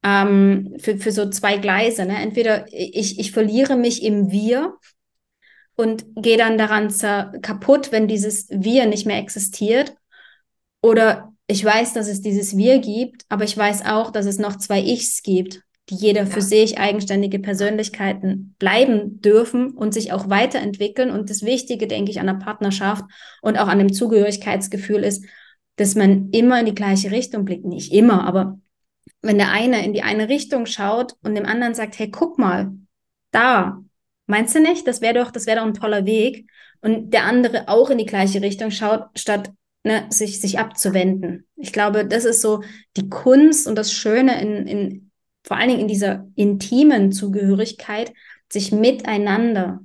ähm, 0.03 0.75
für, 0.77 0.97
für 0.97 1.13
so 1.13 1.29
zwei 1.29 1.55
Gleise. 1.55 2.05
Ne? 2.05 2.17
Entweder 2.21 2.65
ich, 2.69 3.17
ich 3.17 3.31
verliere 3.31 3.77
mich 3.77 4.03
im 4.03 4.29
Wir 4.29 4.75
und 5.75 6.03
gehe 6.17 6.35
dann 6.35 6.57
daran 6.57 6.93
kaputt, 7.41 7.93
wenn 7.93 8.09
dieses 8.09 8.49
Wir 8.49 8.87
nicht 8.87 9.05
mehr 9.05 9.19
existiert. 9.19 9.95
Oder 10.81 11.31
ich 11.47 11.63
weiß, 11.63 11.93
dass 11.93 12.09
es 12.09 12.19
dieses 12.19 12.57
Wir 12.57 12.79
gibt, 12.79 13.23
aber 13.29 13.45
ich 13.45 13.57
weiß 13.57 13.85
auch, 13.85 14.11
dass 14.11 14.25
es 14.25 14.37
noch 14.37 14.57
zwei 14.57 14.81
Ichs 14.81 15.23
gibt. 15.23 15.61
Die 15.89 15.95
jeder 15.95 16.25
für 16.25 16.41
sich 16.41 16.77
eigenständige 16.77 17.39
Persönlichkeiten 17.39 18.55
bleiben 18.57 19.19
dürfen 19.19 19.71
und 19.71 19.93
sich 19.93 20.13
auch 20.13 20.29
weiterentwickeln. 20.29 21.11
Und 21.11 21.29
das 21.29 21.43
Wichtige, 21.43 21.87
denke 21.87 22.11
ich, 22.11 22.19
an 22.19 22.27
der 22.27 22.35
Partnerschaft 22.35 23.03
und 23.41 23.57
auch 23.57 23.67
an 23.67 23.79
dem 23.79 23.91
Zugehörigkeitsgefühl 23.91 25.03
ist, 25.03 25.25
dass 25.75 25.95
man 25.95 26.29
immer 26.31 26.59
in 26.59 26.67
die 26.67 26.75
gleiche 26.75 27.11
Richtung 27.11 27.43
blickt. 27.45 27.65
Nicht 27.65 27.91
immer, 27.91 28.25
aber 28.25 28.59
wenn 29.21 29.37
der 29.37 29.51
eine 29.51 29.83
in 29.83 29.93
die 29.93 30.03
eine 30.03 30.29
Richtung 30.29 30.65
schaut 30.65 31.15
und 31.23 31.35
dem 31.35 31.45
anderen 31.45 31.73
sagt, 31.73 31.99
hey, 31.99 32.09
guck 32.09 32.37
mal, 32.37 32.71
da, 33.31 33.81
meinst 34.27 34.55
du 34.55 34.61
nicht? 34.61 34.87
Das 34.87 35.01
wäre 35.01 35.15
doch, 35.15 35.31
das 35.31 35.47
wäre 35.47 35.59
doch 35.59 35.65
ein 35.65 35.73
toller 35.73 36.05
Weg. 36.05 36.49
Und 36.81 37.13
der 37.13 37.25
andere 37.25 37.67
auch 37.67 37.89
in 37.89 37.97
die 37.97 38.05
gleiche 38.05 38.41
Richtung 38.41 38.71
schaut, 38.71 39.07
statt 39.15 39.51
ne, 39.83 40.05
sich, 40.09 40.39
sich 40.39 40.59
abzuwenden. 40.59 41.47
Ich 41.55 41.73
glaube, 41.73 42.05
das 42.05 42.25
ist 42.25 42.41
so 42.41 42.63
die 42.97 43.09
Kunst 43.09 43.67
und 43.67 43.75
das 43.75 43.91
Schöne 43.91 44.41
in, 44.41 44.67
in 44.67 45.02
vor 45.43 45.57
allen 45.57 45.69
Dingen 45.69 45.81
in 45.81 45.87
dieser 45.87 46.27
intimen 46.35 47.11
Zugehörigkeit, 47.11 48.13
sich 48.51 48.71
miteinander, 48.71 49.79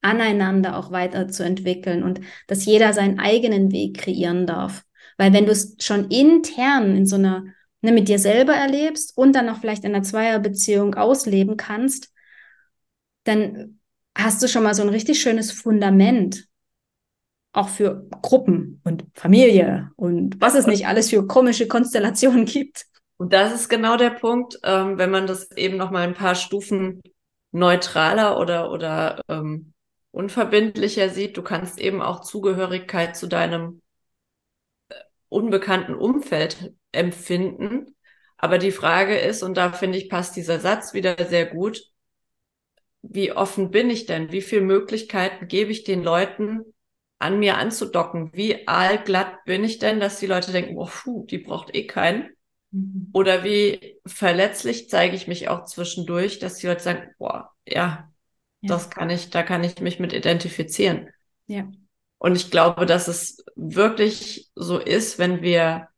aneinander 0.00 0.76
auch 0.76 0.90
weiterzuentwickeln 0.90 2.02
und 2.02 2.20
dass 2.46 2.64
jeder 2.64 2.92
seinen 2.92 3.18
eigenen 3.18 3.72
Weg 3.72 3.98
kreieren 3.98 4.46
darf. 4.46 4.84
Weil 5.16 5.32
wenn 5.32 5.46
du 5.46 5.52
es 5.52 5.76
schon 5.80 6.10
intern 6.10 6.96
in 6.96 7.06
so 7.06 7.16
einer, 7.16 7.44
ne, 7.80 7.92
mit 7.92 8.08
dir 8.08 8.18
selber 8.18 8.54
erlebst 8.54 9.16
und 9.16 9.34
dann 9.34 9.46
noch 9.46 9.60
vielleicht 9.60 9.84
in 9.84 9.94
einer 9.94 10.02
Zweierbeziehung 10.04 10.94
ausleben 10.94 11.56
kannst, 11.56 12.12
dann 13.24 13.78
hast 14.16 14.42
du 14.42 14.48
schon 14.48 14.62
mal 14.62 14.74
so 14.74 14.82
ein 14.82 14.88
richtig 14.88 15.20
schönes 15.20 15.52
Fundament. 15.52 16.46
Auch 17.54 17.68
für 17.68 18.08
Gruppen 18.22 18.80
und 18.82 19.04
Familie 19.14 19.90
und 19.96 20.40
was 20.40 20.54
es 20.54 20.66
nicht 20.66 20.86
alles 20.86 21.10
für 21.10 21.26
komische 21.26 21.68
Konstellationen 21.68 22.44
gibt. 22.46 22.86
Und 23.22 23.32
das 23.32 23.52
ist 23.52 23.68
genau 23.68 23.96
der 23.96 24.10
Punkt, 24.10 24.58
ähm, 24.64 24.98
wenn 24.98 25.12
man 25.12 25.28
das 25.28 25.52
eben 25.52 25.76
noch 25.76 25.92
mal 25.92 26.02
ein 26.02 26.14
paar 26.14 26.34
Stufen 26.34 27.00
neutraler 27.52 28.36
oder, 28.36 28.72
oder 28.72 29.22
ähm, 29.28 29.74
unverbindlicher 30.10 31.08
sieht. 31.08 31.36
Du 31.36 31.42
kannst 31.42 31.78
eben 31.78 32.02
auch 32.02 32.22
Zugehörigkeit 32.22 33.16
zu 33.16 33.28
deinem 33.28 33.80
äh, 34.88 34.96
unbekannten 35.28 35.94
Umfeld 35.94 36.74
empfinden. 36.90 37.94
Aber 38.38 38.58
die 38.58 38.72
Frage 38.72 39.16
ist, 39.16 39.44
und 39.44 39.56
da 39.56 39.70
finde 39.70 39.98
ich, 39.98 40.10
passt 40.10 40.34
dieser 40.34 40.58
Satz 40.58 40.92
wieder 40.92 41.14
sehr 41.24 41.46
gut, 41.46 41.80
wie 43.02 43.30
offen 43.30 43.70
bin 43.70 43.88
ich 43.88 44.06
denn? 44.06 44.32
Wie 44.32 44.42
viele 44.42 44.62
Möglichkeiten 44.62 45.46
gebe 45.46 45.70
ich 45.70 45.84
den 45.84 46.02
Leuten, 46.02 46.74
an 47.20 47.38
mir 47.38 47.56
anzudocken? 47.56 48.32
Wie 48.34 48.66
aalglatt 48.66 49.44
bin 49.44 49.62
ich 49.62 49.78
denn, 49.78 50.00
dass 50.00 50.18
die 50.18 50.26
Leute 50.26 50.50
denken, 50.50 50.76
oh, 50.76 50.88
puh, 50.90 51.24
die 51.26 51.38
braucht 51.38 51.72
eh 51.72 51.86
keinen? 51.86 52.28
Mhm. 52.72 53.08
Oder 53.12 53.44
wie 53.44 54.00
verletzlich 54.06 54.88
zeige 54.88 55.14
ich 55.14 55.28
mich 55.28 55.48
auch 55.48 55.64
zwischendurch, 55.64 56.38
dass 56.38 56.56
die 56.56 56.66
Leute 56.66 56.82
sagen, 56.82 57.14
boah, 57.18 57.52
ja, 57.66 58.10
ja, 58.60 58.68
das 58.68 58.90
kann 58.90 59.10
ich, 59.10 59.30
da 59.30 59.42
kann 59.42 59.62
ich 59.62 59.80
mich 59.80 60.00
mit 60.00 60.12
identifizieren. 60.12 61.10
Ja. 61.46 61.70
Und 62.18 62.36
ich 62.36 62.50
glaube, 62.50 62.86
dass 62.86 63.08
es 63.08 63.44
wirklich 63.56 64.50
so 64.54 64.78
ist, 64.78 65.18
wenn 65.18 65.42
wir, 65.42 65.88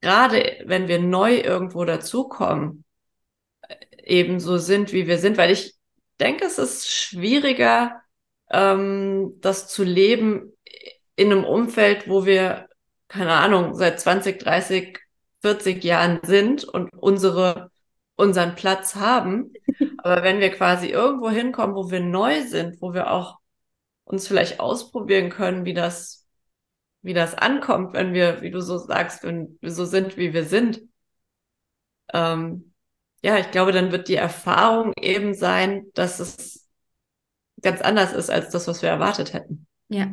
gerade 0.00 0.62
wenn 0.64 0.88
wir 0.88 1.00
neu 1.00 1.36
irgendwo 1.36 1.84
dazukommen, 1.84 2.84
eben 4.02 4.40
so 4.40 4.56
sind, 4.56 4.92
wie 4.92 5.06
wir 5.06 5.18
sind, 5.18 5.36
weil 5.36 5.50
ich 5.50 5.74
denke, 6.20 6.44
es 6.44 6.58
ist 6.58 6.88
schwieriger, 6.88 8.00
ähm, 8.50 9.34
das 9.40 9.68
zu 9.68 9.84
leben 9.84 10.52
in 11.16 11.32
einem 11.32 11.44
Umfeld, 11.44 12.08
wo 12.08 12.24
wir, 12.24 12.68
keine 13.08 13.32
Ahnung, 13.32 13.74
seit 13.74 14.00
20, 14.00 14.38
30 14.38 14.98
40 15.42 15.82
Jahren 15.84 16.20
sind 16.22 16.64
und 16.64 16.92
unsere, 16.94 17.70
unseren 18.16 18.54
Platz 18.54 18.94
haben. 18.94 19.52
Aber 19.98 20.22
wenn 20.22 20.40
wir 20.40 20.50
quasi 20.50 20.88
irgendwo 20.88 21.30
hinkommen, 21.30 21.74
wo 21.74 21.90
wir 21.90 22.00
neu 22.00 22.42
sind, 22.42 22.80
wo 22.80 22.92
wir 22.94 23.10
auch 23.10 23.38
uns 24.04 24.26
vielleicht 24.26 24.60
ausprobieren 24.60 25.30
können, 25.30 25.64
wie 25.64 25.74
das, 25.74 26.26
wie 27.02 27.14
das 27.14 27.34
ankommt, 27.34 27.92
wenn 27.94 28.12
wir, 28.12 28.42
wie 28.42 28.50
du 28.50 28.60
so 28.60 28.78
sagst, 28.78 29.22
wenn 29.22 29.58
wir 29.60 29.70
so 29.70 29.84
sind, 29.84 30.16
wie 30.16 30.32
wir 30.32 30.44
sind. 30.44 30.80
Ähm, 32.12 32.72
ja, 33.22 33.38
ich 33.38 33.50
glaube, 33.50 33.72
dann 33.72 33.92
wird 33.92 34.08
die 34.08 34.16
Erfahrung 34.16 34.92
eben 34.96 35.34
sein, 35.34 35.86
dass 35.94 36.20
es 36.20 36.68
ganz 37.62 37.80
anders 37.80 38.12
ist 38.12 38.30
als 38.30 38.50
das, 38.50 38.66
was 38.66 38.82
wir 38.82 38.88
erwartet 38.88 39.32
hätten. 39.32 39.66
Ja, 39.88 40.12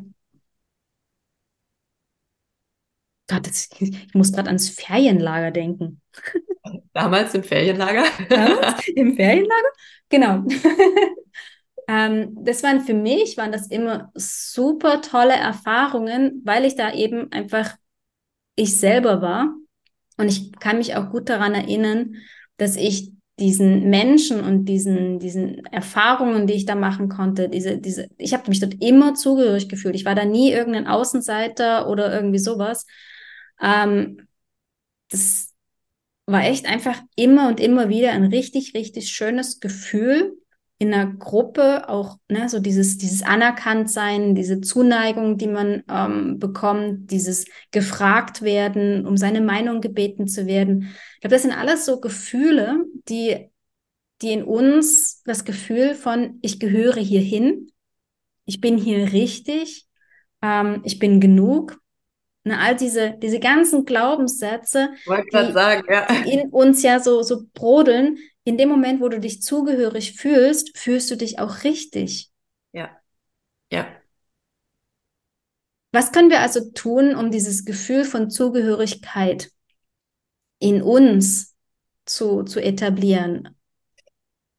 Gott, 3.27 3.45
das, 3.45 3.69
ich 3.79 4.13
muss 4.13 4.31
gerade 4.31 4.47
ans 4.47 4.69
Ferienlager 4.69 5.51
denken. 5.51 6.01
Damals 6.93 7.33
im 7.33 7.43
Ferienlager? 7.43 8.05
Damals 8.29 8.87
Im 8.95 9.15
Ferienlager? 9.15 9.69
Genau. 10.09 10.43
ähm, 11.87 12.37
das 12.43 12.63
waren 12.63 12.81
für 12.81 12.93
mich, 12.93 13.37
waren 13.37 13.51
das 13.51 13.67
immer 13.67 14.11
super 14.15 15.01
tolle 15.01 15.35
Erfahrungen, 15.35 16.41
weil 16.45 16.65
ich 16.65 16.75
da 16.75 16.93
eben 16.93 17.31
einfach 17.31 17.75
ich 18.55 18.77
selber 18.77 19.21
war. 19.21 19.53
Und 20.17 20.27
ich 20.27 20.51
kann 20.53 20.77
mich 20.77 20.95
auch 20.95 21.11
gut 21.11 21.29
daran 21.29 21.53
erinnern, 21.53 22.15
dass 22.57 22.75
ich 22.75 23.11
diesen 23.39 23.89
Menschen 23.89 24.43
und 24.43 24.65
diesen, 24.65 25.19
diesen 25.19 25.63
Erfahrungen, 25.67 26.47
die 26.47 26.55
ich 26.55 26.65
da 26.65 26.73
machen 26.73 27.07
konnte, 27.07 27.49
diese, 27.49 27.77
diese, 27.77 28.09
ich 28.17 28.33
habe 28.33 28.49
mich 28.49 28.59
dort 28.59 28.81
immer 28.81 29.13
zugehörig 29.13 29.69
gefühlt. 29.69 29.93
Ich 29.95 30.05
war 30.05 30.15
da 30.15 30.25
nie 30.25 30.51
irgendein 30.51 30.87
Außenseiter 30.87 31.87
oder 31.87 32.11
irgendwie 32.11 32.39
sowas, 32.39 32.87
ähm, 33.61 34.27
das 35.09 35.53
war 36.25 36.43
echt 36.43 36.65
einfach 36.67 37.01
immer 37.15 37.47
und 37.47 37.59
immer 37.59 37.89
wieder 37.89 38.11
ein 38.11 38.25
richtig, 38.25 38.73
richtig 38.73 39.09
schönes 39.09 39.59
Gefühl 39.59 40.37
in 40.79 40.93
einer 40.93 41.11
Gruppe, 41.11 41.89
auch 41.89 42.17
ne, 42.29 42.49
so 42.49 42.59
dieses, 42.59 42.97
dieses 42.97 43.23
Anerkanntsein, 43.23 44.35
diese 44.35 44.61
Zuneigung, 44.61 45.37
die 45.37 45.47
man 45.47 45.83
ähm, 45.89 46.37
bekommt, 46.37 47.09
dieses 47.09 47.45
gefragt 47.71 48.43
werden, 48.43 49.07
um 49.07 49.17
seine 49.17 49.41
Meinung 49.41 49.81
gebeten 49.81 50.27
zu 50.27 50.45
werden. 50.45 50.93
Ich 51.15 51.21
glaube, 51.21 51.35
das 51.35 51.41
sind 51.41 51.51
alles 51.51 51.85
so 51.85 51.99
Gefühle, 51.99 52.85
die, 53.09 53.49
die 54.21 54.33
in 54.33 54.43
uns 54.43 55.23
das 55.23 55.45
Gefühl 55.45 55.95
von, 55.95 56.37
ich 56.41 56.59
gehöre 56.59 56.99
hierhin, 56.99 57.71
ich 58.45 58.61
bin 58.61 58.77
hier 58.77 59.13
richtig, 59.13 59.87
ähm, 60.43 60.81
ich 60.83 60.99
bin 60.99 61.19
genug, 61.19 61.79
Ne, 62.47 62.57
all 62.59 62.77
diese, 62.77 63.15
diese 63.17 63.41
ganzen 63.41 63.83
Glaubenssätze, 63.83 64.91
die, 65.05 65.51
sagen, 65.51 65.83
ja. 65.89 66.07
die 66.23 66.31
in 66.31 66.49
uns 66.49 66.81
ja 66.81 67.01
so, 67.01 67.21
so 67.21 67.43
brodeln, 67.53 68.17
in 68.45 68.57
dem 68.57 68.69
Moment, 68.69 69.01
wo 69.01 69.09
du 69.09 69.19
dich 69.19 69.41
zugehörig 69.41 70.13
fühlst, 70.13 70.77
fühlst 70.77 71.11
du 71.11 71.17
dich 71.17 71.39
auch 71.39 71.65
richtig. 71.65 72.31
Ja. 72.71 72.89
Ja. 73.69 73.85
Was 75.91 76.13
können 76.13 76.29
wir 76.29 76.39
also 76.39 76.71
tun, 76.71 77.15
um 77.15 77.31
dieses 77.31 77.65
Gefühl 77.65 78.05
von 78.05 78.29
Zugehörigkeit 78.29 79.51
in 80.59 80.81
uns 80.81 81.53
zu, 82.05 82.43
zu 82.43 82.61
etablieren? 82.61 83.57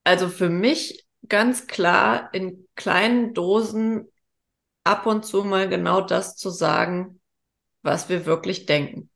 Also 0.05 0.29
für 0.29 0.51
mich 0.51 1.07
ganz 1.27 1.67
klar 1.67 2.29
in 2.35 2.69
kleinen 2.75 3.33
Dosen 3.33 4.09
ab 4.85 5.07
und 5.07 5.25
zu 5.25 5.43
mal 5.45 5.71
genau 5.71 6.03
das 6.03 6.37
zu 6.37 6.51
sagen, 6.51 7.18
was 7.83 8.09
wir 8.09 8.27
wirklich 8.27 8.67
denken. 8.67 9.11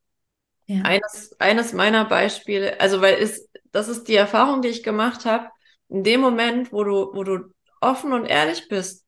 Ja. 0.67 0.83
Eines, 0.83 1.37
eines 1.41 1.73
meiner 1.73 2.05
Beispiele, 2.05 2.81
also 2.81 3.01
weil 3.01 3.15
es, 3.15 3.49
das 3.73 3.89
ist 3.89 4.09
die 4.09 4.15
Erfahrung, 4.15 4.63
die 4.63 4.69
ich 4.69 4.83
gemacht 4.83 5.25
habe. 5.25 5.49
In 5.89 6.05
dem 6.05 6.21
Moment, 6.21 6.73
wo 6.73 6.85
du, 6.85 7.11
wo 7.13 7.25
du 7.25 7.53
offen 7.81 8.13
und 8.13 8.27
ehrlich 8.27 8.69
bist, 8.69 9.05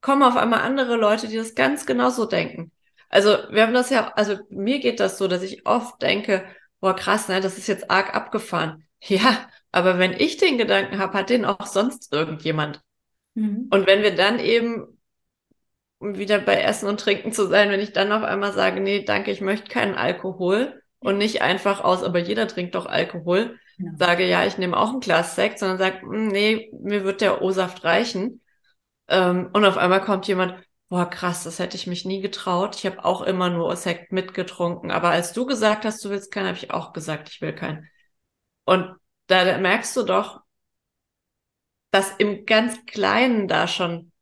kommen 0.00 0.22
auf 0.22 0.36
einmal 0.36 0.60
andere 0.60 0.96
Leute, 0.96 1.28
die 1.28 1.36
das 1.36 1.54
ganz 1.54 1.86
genauso 1.86 2.26
denken. 2.26 2.72
Also 3.08 3.30
wir 3.50 3.62
haben 3.62 3.72
das 3.74 3.90
ja, 3.90 4.12
also 4.14 4.36
mir 4.50 4.80
geht 4.80 5.00
das 5.00 5.16
so, 5.18 5.28
dass 5.28 5.42
ich 5.42 5.66
oft 5.66 6.02
denke, 6.02 6.44
boah 6.80 6.94
krass, 6.94 7.28
ne, 7.28 7.40
das 7.40 7.56
ist 7.56 7.68
jetzt 7.68 7.90
arg 7.90 8.14
abgefahren. 8.14 8.82
Ja, 9.08 9.46
aber 9.72 9.98
wenn 9.98 10.14
ich 10.14 10.38
den 10.38 10.56
Gedanken 10.56 10.98
habe, 10.98 11.18
hat 11.18 11.28
den 11.28 11.44
auch 11.44 11.66
sonst 11.66 12.12
irgendjemand. 12.14 12.80
Mhm. 13.34 13.68
Und 13.70 13.86
wenn 13.86 14.02
wir 14.02 14.16
dann 14.16 14.38
eben 14.38 14.95
um 15.98 16.18
wieder 16.18 16.38
bei 16.38 16.60
Essen 16.60 16.88
und 16.88 17.00
Trinken 17.00 17.32
zu 17.32 17.46
sein, 17.46 17.70
wenn 17.70 17.80
ich 17.80 17.92
dann 17.92 18.12
auf 18.12 18.22
einmal 18.22 18.52
sage, 18.52 18.80
nee, 18.80 19.04
danke, 19.04 19.30
ich 19.30 19.40
möchte 19.40 19.68
keinen 19.68 19.94
Alkohol 19.94 20.82
und 20.98 21.18
nicht 21.18 21.42
einfach 21.42 21.82
aus, 21.82 22.02
aber 22.02 22.18
jeder 22.18 22.48
trinkt 22.48 22.74
doch 22.74 22.86
Alkohol, 22.86 23.58
genau. 23.78 23.92
sage, 23.98 24.26
ja, 24.26 24.44
ich 24.44 24.58
nehme 24.58 24.76
auch 24.76 24.92
ein 24.92 25.00
Glas 25.00 25.36
Sekt, 25.36 25.58
sondern 25.58 25.78
sage, 25.78 26.02
hm, 26.02 26.28
nee, 26.28 26.70
mir 26.80 27.04
wird 27.04 27.20
der 27.20 27.42
O-Saft 27.42 27.84
reichen. 27.84 28.42
Ähm, 29.08 29.50
und 29.52 29.64
auf 29.64 29.76
einmal 29.76 30.02
kommt 30.02 30.26
jemand, 30.28 30.54
boah, 30.88 31.08
krass, 31.08 31.44
das 31.44 31.58
hätte 31.58 31.76
ich 31.76 31.86
mich 31.86 32.04
nie 32.04 32.20
getraut. 32.20 32.76
Ich 32.76 32.86
habe 32.86 33.04
auch 33.04 33.22
immer 33.22 33.50
nur 33.50 33.74
Sekt 33.76 34.12
mitgetrunken. 34.12 34.90
Aber 34.90 35.10
als 35.10 35.32
du 35.32 35.46
gesagt 35.46 35.84
hast, 35.84 36.04
du 36.04 36.10
willst 36.10 36.30
keinen, 36.32 36.46
habe 36.46 36.58
ich 36.58 36.70
auch 36.70 36.92
gesagt, 36.92 37.28
ich 37.30 37.40
will 37.40 37.54
keinen. 37.54 37.88
Und 38.64 38.94
da 39.28 39.58
merkst 39.58 39.96
du 39.96 40.02
doch, 40.02 40.40
dass 41.90 42.12
im 42.18 42.46
ganz 42.46 42.84
Kleinen 42.86 43.48
da 43.48 43.66
schon 43.68 44.12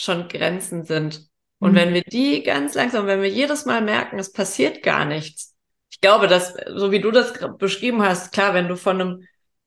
schon 0.00 0.28
Grenzen 0.28 0.84
sind. 0.84 1.28
Und 1.58 1.72
mhm. 1.72 1.76
wenn 1.76 1.94
wir 1.94 2.02
die 2.02 2.42
ganz 2.42 2.74
langsam, 2.74 3.06
wenn 3.06 3.22
wir 3.22 3.28
jedes 3.28 3.66
Mal 3.66 3.82
merken, 3.82 4.18
es 4.18 4.32
passiert 4.32 4.82
gar 4.82 5.04
nichts. 5.04 5.54
Ich 5.90 6.00
glaube, 6.00 6.26
dass, 6.26 6.54
so 6.74 6.90
wie 6.90 7.00
du 7.00 7.10
das 7.10 7.34
beschrieben 7.58 8.02
hast, 8.02 8.32
klar, 8.32 8.54
wenn 8.54 8.68
du 8.68 8.76
von 8.76 9.00
einem 9.00 9.26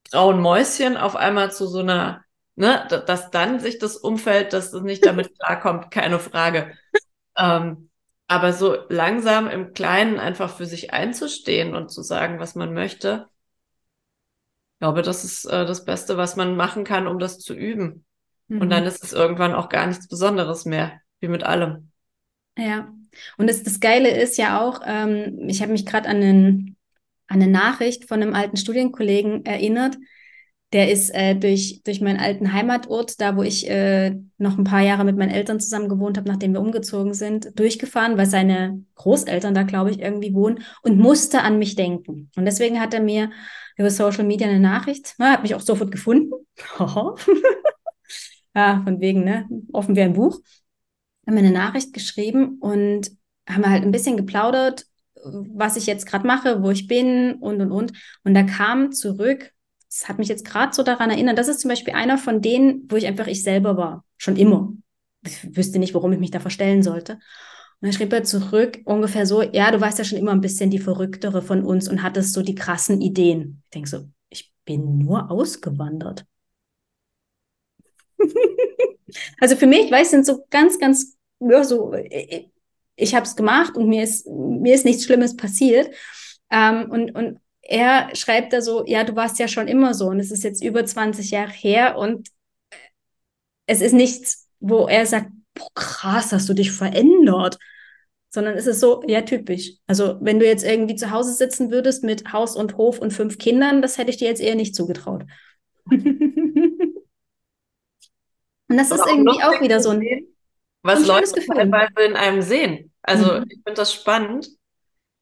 grauen 0.09 0.41
Mäuschen 0.41 0.97
auf 0.97 1.15
einmal 1.15 1.51
zu 1.51 1.67
so 1.67 1.79
einer, 1.79 2.23
ne, 2.55 2.87
dass 3.05 3.29
dann 3.29 3.59
sich 3.59 3.77
das 3.77 3.97
Umfeld, 3.97 4.53
dass 4.53 4.73
es 4.73 4.81
nicht 4.81 5.05
damit 5.05 5.37
klarkommt, 5.39 5.91
keine 5.91 6.19
Frage. 6.19 6.75
Ähm, 7.37 7.89
aber 8.27 8.53
so 8.53 8.75
langsam 8.89 9.47
im 9.47 9.73
Kleinen 9.73 10.19
einfach 10.19 10.55
für 10.55 10.65
sich 10.65 10.93
einzustehen 10.93 11.75
und 11.75 11.89
zu 11.89 12.01
sagen, 12.01 12.39
was 12.39 12.55
man 12.55 12.73
möchte, 12.73 13.27
ich 14.73 14.79
glaube, 14.79 15.01
das 15.01 15.23
ist 15.23 15.45
äh, 15.45 15.65
das 15.65 15.85
Beste, 15.85 16.17
was 16.17 16.35
man 16.35 16.57
machen 16.57 16.83
kann, 16.83 17.07
um 17.07 17.19
das 17.19 17.39
zu 17.39 17.53
üben. 17.53 18.05
Mhm. 18.53 18.61
Und 18.61 18.69
dann 18.69 18.85
ist 18.85 19.03
es 19.03 19.13
irgendwann 19.13 19.53
auch 19.53 19.69
gar 19.69 19.87
nichts 19.87 20.07
Besonderes 20.07 20.65
mehr, 20.65 21.01
wie 21.19 21.27
mit 21.27 21.43
allem. 21.43 21.89
Ja, 22.57 22.93
und 23.37 23.49
das, 23.49 23.63
das 23.63 23.79
Geile 23.79 24.09
ist 24.09 24.37
ja 24.37 24.61
auch, 24.61 24.81
ähm, 24.85 25.45
ich 25.47 25.61
habe 25.61 25.71
mich 25.71 25.85
gerade 25.85 26.07
an, 26.07 26.21
an 26.21 26.75
eine 27.27 27.47
Nachricht 27.47 28.07
von 28.07 28.21
einem 28.21 28.33
alten 28.33 28.57
Studienkollegen 28.57 29.45
erinnert, 29.45 29.97
der 30.71 30.91
ist 30.91 31.11
äh, 31.13 31.35
durch, 31.35 31.81
durch 31.83 32.01
meinen 32.01 32.19
alten 32.19 32.51
Heimatort, 32.51 33.21
da 33.21 33.35
wo 33.37 33.43
ich 33.43 33.69
äh, 33.69 34.15
noch 34.39 34.57
ein 34.57 34.63
paar 34.63 34.81
Jahre 34.81 35.03
mit 35.03 35.17
meinen 35.17 35.29
Eltern 35.29 35.59
zusammen 35.59 35.87
gewohnt 35.87 36.17
habe, 36.17 36.27
nachdem 36.27 36.53
wir 36.53 36.61
umgezogen 36.61 37.13
sind, 37.13 37.57
durchgefahren, 37.59 38.17
weil 38.17 38.25
seine 38.25 38.83
Großeltern 38.95 39.53
da, 39.53 39.63
glaube 39.63 39.91
ich, 39.91 39.99
irgendwie 39.99 40.33
wohnen 40.33 40.63
und 40.81 40.97
musste 40.97 41.41
an 41.41 41.59
mich 41.59 41.75
denken. 41.75 42.31
Und 42.35 42.45
deswegen 42.45 42.79
hat 42.79 42.95
er 42.95 43.01
mir 43.01 43.29
über 43.77 43.91
Social 43.91 44.23
Media 44.23 44.47
eine 44.47 44.59
Nachricht, 44.59 45.13
na, 45.19 45.31
hat 45.31 45.43
mich 45.43 45.53
auch 45.53 45.61
sofort 45.61 45.91
gefunden. 45.91 46.31
ja, 48.55 48.81
von 48.83 48.99
wegen, 48.99 49.23
ne, 49.23 49.47
offen 49.71 49.95
wie 49.95 50.01
ein 50.01 50.13
Buch. 50.13 50.39
Haben 51.25 51.35
mir 51.35 51.39
eine 51.39 51.51
Nachricht 51.51 51.93
geschrieben 51.93 52.57
und 52.59 53.11
haben 53.47 53.65
halt 53.67 53.83
ein 53.83 53.91
bisschen 53.91 54.17
geplaudert, 54.17 54.85
was 55.23 55.77
ich 55.77 55.85
jetzt 55.85 56.05
gerade 56.05 56.27
mache, 56.27 56.63
wo 56.63 56.71
ich 56.71 56.87
bin 56.87 57.35
und 57.35 57.61
und 57.61 57.71
und. 57.71 57.93
Und 58.23 58.33
da 58.33 58.43
kam 58.43 58.91
zurück, 58.91 59.51
das 59.89 60.09
hat 60.09 60.17
mich 60.17 60.27
jetzt 60.27 60.45
gerade 60.45 60.73
so 60.73 60.83
daran 60.83 61.09
erinnert, 61.09 61.37
das 61.37 61.47
ist 61.47 61.61
zum 61.61 61.69
Beispiel 61.69 61.93
einer 61.93 62.17
von 62.17 62.41
denen, 62.41 62.87
wo 62.89 62.95
ich 62.95 63.07
einfach 63.07 63.27
ich 63.27 63.43
selber 63.43 63.77
war, 63.77 64.05
schon 64.17 64.35
immer. 64.35 64.73
Ich 65.25 65.55
wüsste 65.55 65.79
nicht, 65.79 65.93
warum 65.93 66.11
ich 66.11 66.19
mich 66.19 66.31
da 66.31 66.39
verstellen 66.39 66.83
sollte. 66.83 67.13
Und 67.13 67.87
dann 67.87 67.93
schrieb 67.93 68.11
er 68.13 68.23
zurück 68.23 68.79
ungefähr 68.85 69.25
so, 69.25 69.41
ja, 69.41 69.71
du 69.71 69.81
warst 69.81 69.99
ja 69.99 70.05
schon 70.05 70.17
immer 70.17 70.31
ein 70.31 70.41
bisschen 70.41 70.69
die 70.69 70.79
Verrücktere 70.79 71.41
von 71.41 71.63
uns 71.63 71.87
und 71.87 72.01
hattest 72.01 72.33
so 72.33 72.41
die 72.41 72.55
krassen 72.55 73.01
Ideen. 73.01 73.61
Ich 73.65 73.69
denke 73.71 73.89
so, 73.89 74.07
ich 74.29 74.53
bin 74.65 74.99
nur 74.99 75.29
ausgewandert. 75.29 76.25
also 79.39 79.55
für 79.55 79.67
mich, 79.67 79.91
weiß 79.91 80.11
sind 80.11 80.25
so 80.25 80.45
ganz, 80.49 80.79
ganz, 80.79 81.17
ja, 81.39 81.63
so, 81.63 81.93
ich 82.95 83.15
habe 83.15 83.25
es 83.25 83.35
gemacht 83.35 83.75
und 83.75 83.87
mir 83.87 84.03
ist, 84.03 84.27
mir 84.27 84.75
ist 84.75 84.85
nichts 84.85 85.05
Schlimmes 85.05 85.35
passiert. 85.35 85.93
Ähm, 86.51 86.89
und, 86.89 87.15
und 87.15 87.39
er 87.61 88.13
schreibt 88.15 88.53
da 88.53 88.61
so, 88.61 88.85
ja, 88.85 89.03
du 89.03 89.15
warst 89.15 89.39
ja 89.39 89.47
schon 89.47 89.67
immer 89.67 89.93
so 89.93 90.07
und 90.07 90.19
es 90.19 90.31
ist 90.31 90.43
jetzt 90.43 90.63
über 90.63 90.85
20 90.85 91.31
Jahre 91.31 91.51
her 91.51 91.97
und 91.97 92.29
es 93.65 93.81
ist 93.81 93.93
nichts, 93.93 94.49
wo 94.59 94.87
er 94.87 95.05
sagt, 95.05 95.29
boah, 95.53 95.69
krass, 95.73 96.33
hast 96.33 96.49
du 96.49 96.53
dich 96.53 96.71
verändert, 96.71 97.57
sondern 98.29 98.55
es 98.55 98.67
ist 98.67 98.79
so, 98.79 99.03
ja, 99.07 99.21
typisch. 99.21 99.73
Also 99.87 100.17
wenn 100.21 100.39
du 100.39 100.45
jetzt 100.45 100.65
irgendwie 100.65 100.95
zu 100.95 101.11
Hause 101.11 101.33
sitzen 101.33 101.71
würdest 101.71 102.03
mit 102.03 102.33
Haus 102.33 102.55
und 102.55 102.77
Hof 102.77 102.99
und 102.99 103.11
fünf 103.11 103.37
Kindern, 103.37 103.81
das 103.81 103.97
hätte 103.97 104.09
ich 104.09 104.17
dir 104.17 104.27
jetzt 104.27 104.41
eher 104.41 104.55
nicht 104.55 104.75
zugetraut. 104.75 105.23
und 108.73 108.77
das 108.77 108.91
ist 108.91 109.07
irgendwie 109.07 109.43
auch 109.43 109.61
wieder 109.61 109.79
so 109.79 109.89
ein, 109.89 110.27
was 110.81 110.99
ein 110.99 111.05
Leute 111.05 111.45
teilweise 111.45 112.01
in 112.05 112.15
einem 112.15 112.41
sehen. 112.41 112.91
Also 113.01 113.33
mhm. 113.33 113.45
ich 113.49 113.55
finde 113.63 113.73
das 113.73 113.93
spannend. 113.93 114.47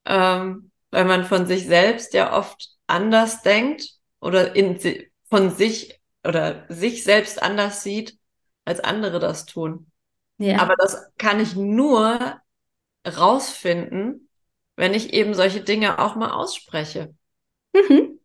Ähm, 0.06 0.72
weil 0.92 1.06
man 1.06 1.24
von 1.24 1.48
sich 1.48 1.66
selbst 1.66 2.14
ja 2.14 2.38
oft 2.38 2.70
anders 2.86 3.42
denkt 3.42 3.90
oder 4.20 4.56
in, 4.56 4.78
von 5.30 5.50
sich 5.50 6.00
oder 6.24 6.66
sich 6.70 7.04
selbst 7.04 7.42
anders 7.42 7.82
sieht, 7.82 8.18
als 8.66 8.82
andere 8.82 9.20
das 9.20 9.46
tun. 9.46 9.88
Ja. 10.38 10.60
Aber 10.60 10.76
das 10.76 11.08
kann 11.18 11.40
ich 11.40 11.56
nur 11.56 12.40
rausfinden, 13.08 14.30
wenn 14.76 14.94
ich 14.94 15.14
eben 15.14 15.34
solche 15.34 15.62
Dinge 15.62 16.00
auch 16.00 16.16
mal 16.16 16.32
ausspreche. 16.32 17.16
Mhm. 17.74 18.20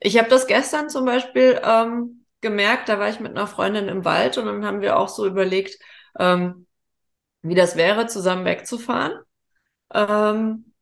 Ich 0.00 0.18
habe 0.18 0.28
das 0.28 0.46
gestern 0.46 0.88
zum 0.88 1.04
Beispiel 1.04 1.60
ähm, 1.62 2.21
gemerkt, 2.42 2.88
da 2.88 2.98
war 2.98 3.08
ich 3.08 3.20
mit 3.20 3.32
einer 3.32 3.46
Freundin 3.46 3.88
im 3.88 4.04
Wald 4.04 4.38
und 4.38 4.46
dann 4.46 4.64
haben 4.66 4.80
wir 4.82 4.98
auch 4.98 5.08
so 5.08 5.26
überlegt, 5.26 5.78
ähm, 6.18 6.66
wie 7.42 7.54
das 7.54 7.76
wäre, 7.76 8.06
zusammen 8.06 8.44
wegzufahren. 8.44 9.14
Ähm, 9.94 10.74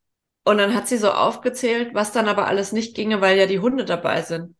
und 0.44 0.58
dann 0.58 0.74
hat 0.74 0.88
sie 0.88 0.98
so 0.98 1.10
aufgezählt, 1.12 1.94
was 1.94 2.12
dann 2.12 2.28
aber 2.28 2.46
alles 2.48 2.72
nicht 2.72 2.96
ginge, 2.96 3.20
weil 3.20 3.38
ja 3.38 3.46
die 3.46 3.60
Hunde 3.60 3.84
dabei 3.84 4.22
sind. 4.22 4.56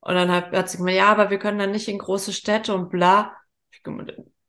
Und 0.00 0.14
dann 0.14 0.30
hat, 0.30 0.52
hat 0.52 0.70
sie 0.70 0.78
gesagt, 0.78 0.96
ja, 0.96 1.06
aber 1.12 1.30
wir 1.30 1.38
können 1.38 1.58
dann 1.58 1.72
nicht 1.72 1.88
in 1.88 1.98
große 1.98 2.32
Städte 2.32 2.74
und 2.74 2.90
bla. 2.90 3.36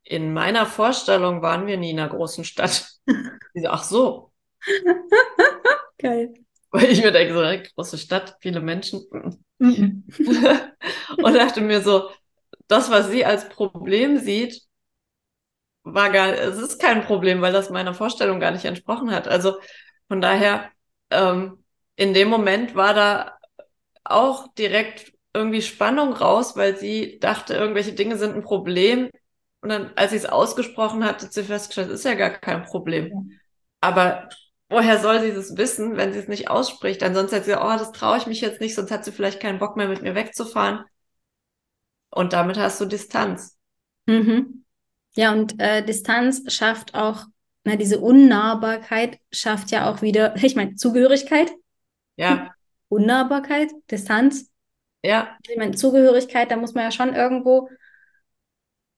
In 0.03 0.33
meiner 0.33 0.65
Vorstellung 0.65 1.41
waren 1.41 1.67
wir 1.67 1.77
nie 1.77 1.91
in 1.91 1.99
einer 1.99 2.09
großen 2.09 2.43
Stadt. 2.43 2.91
so, 3.53 3.67
ach 3.67 3.83
so. 3.83 4.33
Geil. 5.99 6.33
Weil 6.71 6.91
ich 6.91 7.01
mir 7.01 7.11
denke, 7.11 7.33
so, 7.33 7.71
große 7.75 7.97
Stadt, 7.97 8.37
viele 8.41 8.59
Menschen. 8.59 9.05
Mhm. 9.59 10.03
und 11.17 11.33
dachte 11.33 11.61
mir 11.61 11.81
so, 11.81 12.09
das, 12.67 12.91
was 12.91 13.09
sie 13.09 13.25
als 13.25 13.49
Problem 13.49 14.17
sieht, 14.17 14.61
war 15.83 16.09
gar, 16.09 16.33
es 16.33 16.57
ist 16.57 16.81
kein 16.81 17.03
Problem, 17.03 17.41
weil 17.41 17.53
das 17.53 17.69
meiner 17.69 17.93
Vorstellung 17.93 18.39
gar 18.39 18.51
nicht 18.51 18.65
entsprochen 18.65 19.11
hat. 19.11 19.27
Also 19.27 19.57
von 20.07 20.21
daher 20.21 20.69
ähm, 21.09 21.63
in 21.95 22.13
dem 22.13 22.29
Moment 22.29 22.75
war 22.75 22.93
da 22.93 23.37
auch 24.03 24.53
direkt 24.55 25.13
irgendwie 25.33 25.61
Spannung 25.61 26.13
raus, 26.13 26.55
weil 26.55 26.77
sie 26.77 27.19
dachte, 27.19 27.53
irgendwelche 27.53 27.93
Dinge 27.93 28.17
sind 28.17 28.35
ein 28.35 28.43
Problem. 28.43 29.09
Und 29.61 29.69
dann, 29.69 29.91
als 29.95 30.11
sie 30.11 30.17
es 30.17 30.25
ausgesprochen 30.25 31.03
hat, 31.03 31.23
hat 31.23 31.33
sie 31.33 31.43
festgestellt, 31.43 31.89
ist 31.91 32.05
ja 32.05 32.15
gar 32.15 32.31
kein 32.31 32.63
Problem. 32.63 33.39
Aber 33.81 34.29
woher 34.69 34.99
soll 34.99 35.21
sie 35.21 35.33
das 35.33 35.57
wissen, 35.57 35.97
wenn 35.97 36.13
sie 36.13 36.19
es 36.19 36.27
nicht 36.27 36.49
ausspricht? 36.49 37.03
Ansonsten 37.03 37.37
hat 37.37 37.45
sie 37.45 37.55
oh, 37.55 37.77
das 37.77 37.91
traue 37.91 38.17
ich 38.17 38.27
mich 38.27 38.41
jetzt 38.41 38.61
nicht, 38.61 38.75
sonst 38.75 38.91
hat 38.91 39.05
sie 39.05 39.11
vielleicht 39.11 39.39
keinen 39.39 39.59
Bock 39.59 39.77
mehr, 39.77 39.87
mit 39.87 40.01
mir 40.01 40.15
wegzufahren. 40.15 40.85
Und 42.09 42.33
damit 42.33 42.57
hast 42.57 42.79
du 42.81 42.85
Distanz. 42.85 43.57
Mhm. 44.05 44.65
Ja, 45.15 45.31
und 45.31 45.59
äh, 45.59 45.83
Distanz 45.83 46.53
schafft 46.53 46.95
auch 46.95 47.25
na, 47.67 47.75
diese 47.75 47.99
Unnahbarkeit 47.99 49.19
schafft 49.29 49.71
ja 49.71 49.91
auch 49.91 50.01
wieder, 50.01 50.35
ich 50.41 50.55
meine, 50.55 50.75
Zugehörigkeit. 50.75 51.51
Ja. 52.15 52.53
Unnahbarkeit, 52.87 53.69
Distanz. 53.91 54.49
Ja. 55.03 55.37
Ich 55.45 55.57
meine, 55.57 55.75
Zugehörigkeit, 55.75 56.49
da 56.49 56.55
muss 56.55 56.73
man 56.73 56.85
ja 56.85 56.91
schon 56.91 57.13
irgendwo 57.13 57.69